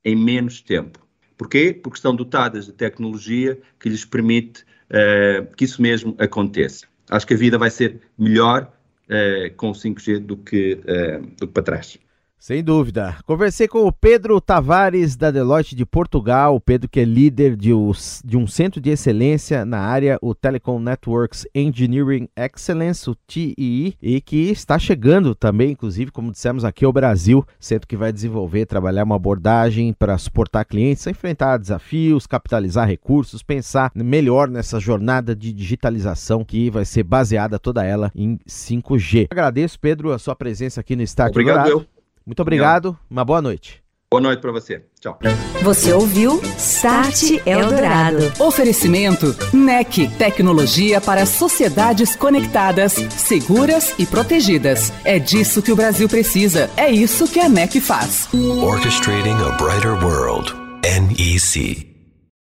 em 0.04 0.16
menos 0.16 0.60
tempo. 0.60 0.98
Porquê? 1.36 1.72
Porque 1.72 1.98
estão 1.98 2.14
dotadas 2.14 2.66
de 2.66 2.72
tecnologia 2.72 3.58
que 3.78 3.88
lhes 3.88 4.04
permite 4.04 4.64
uh, 4.90 5.46
que 5.56 5.64
isso 5.64 5.80
mesmo 5.80 6.14
aconteça. 6.18 6.86
Acho 7.08 7.26
que 7.26 7.34
a 7.34 7.36
vida 7.36 7.58
vai 7.58 7.70
ser 7.70 8.00
melhor 8.16 8.70
uh, 9.10 9.54
com 9.56 9.72
5G 9.72 10.18
do 10.18 10.36
que, 10.36 10.74
uh, 10.74 11.26
do 11.36 11.46
que 11.46 11.52
para 11.52 11.62
trás. 11.62 11.98
Sem 12.40 12.64
dúvida. 12.64 13.18
Conversei 13.26 13.68
com 13.68 13.86
o 13.86 13.92
Pedro 13.92 14.40
Tavares, 14.40 15.14
da 15.14 15.30
Deloitte 15.30 15.76
de 15.76 15.84
Portugal. 15.84 16.56
O 16.56 16.60
Pedro, 16.60 16.88
que 16.88 16.98
é 16.98 17.04
líder 17.04 17.54
de, 17.54 17.74
um 17.74 18.46
centro 18.46 18.80
de 18.80 18.88
excelência 18.88 19.62
na 19.66 19.78
área, 19.78 20.18
o 20.22 20.34
Telecom 20.34 20.80
Networks 20.80 21.46
Engineering 21.54 22.30
Excellence, 22.34 23.10
o 23.10 23.14
TEE, 23.14 23.94
e 24.00 24.22
que 24.22 24.50
está 24.50 24.78
chegando 24.78 25.34
também, 25.34 25.72
inclusive, 25.72 26.10
como 26.10 26.32
dissemos 26.32 26.64
aqui, 26.64 26.82
ao 26.82 26.94
Brasil. 26.94 27.44
Centro 27.60 27.86
que 27.86 27.94
vai 27.94 28.10
desenvolver, 28.10 28.64
trabalhar 28.64 29.04
uma 29.04 29.16
abordagem 29.16 29.92
para 29.92 30.16
suportar 30.16 30.64
clientes, 30.64 31.06
enfrentar 31.06 31.58
desafios, 31.58 32.26
capitalizar 32.26 32.88
recursos, 32.88 33.42
pensar 33.42 33.92
melhor 33.94 34.48
nessa 34.48 34.80
jornada 34.80 35.36
de 35.36 35.52
digitalização 35.52 36.42
que 36.42 36.70
vai 36.70 36.86
ser 36.86 37.02
baseada 37.02 37.58
toda 37.58 37.84
ela 37.84 38.10
em 38.14 38.38
5G. 38.48 39.28
Agradeço, 39.30 39.78
Pedro, 39.78 40.10
a 40.10 40.18
sua 40.18 40.34
presença 40.34 40.80
aqui 40.80 40.96
no 40.96 41.02
Start 41.02 41.32
Obrigado, 41.32 41.68
Dourado. 41.68 41.99
Muito 42.30 42.42
obrigado, 42.42 42.96
uma 43.10 43.24
boa 43.24 43.42
noite. 43.42 43.82
Boa 44.08 44.20
noite 44.20 44.40
para 44.40 44.52
você. 44.52 44.84
Tchau. 45.00 45.18
Você 45.64 45.92
ouviu 45.92 46.40
Start 46.56 47.44
Eldorado. 47.44 48.18
Oferecimento 48.38 49.34
NEC, 49.52 50.08
tecnologia 50.16 51.00
para 51.00 51.26
sociedades 51.26 52.14
conectadas, 52.14 52.92
seguras 52.92 53.96
e 53.98 54.06
protegidas. 54.06 54.92
É 55.04 55.18
disso 55.18 55.60
que 55.60 55.72
o 55.72 55.76
Brasil 55.76 56.08
precisa. 56.08 56.70
É 56.76 56.88
isso 56.88 57.26
que 57.26 57.40
a 57.40 57.48
NEC 57.48 57.80
faz. 57.80 58.28
Orchestrating 58.32 59.34
a 59.44 59.50
brighter 59.56 59.94
world. 60.04 60.54
NEC. 60.84 61.89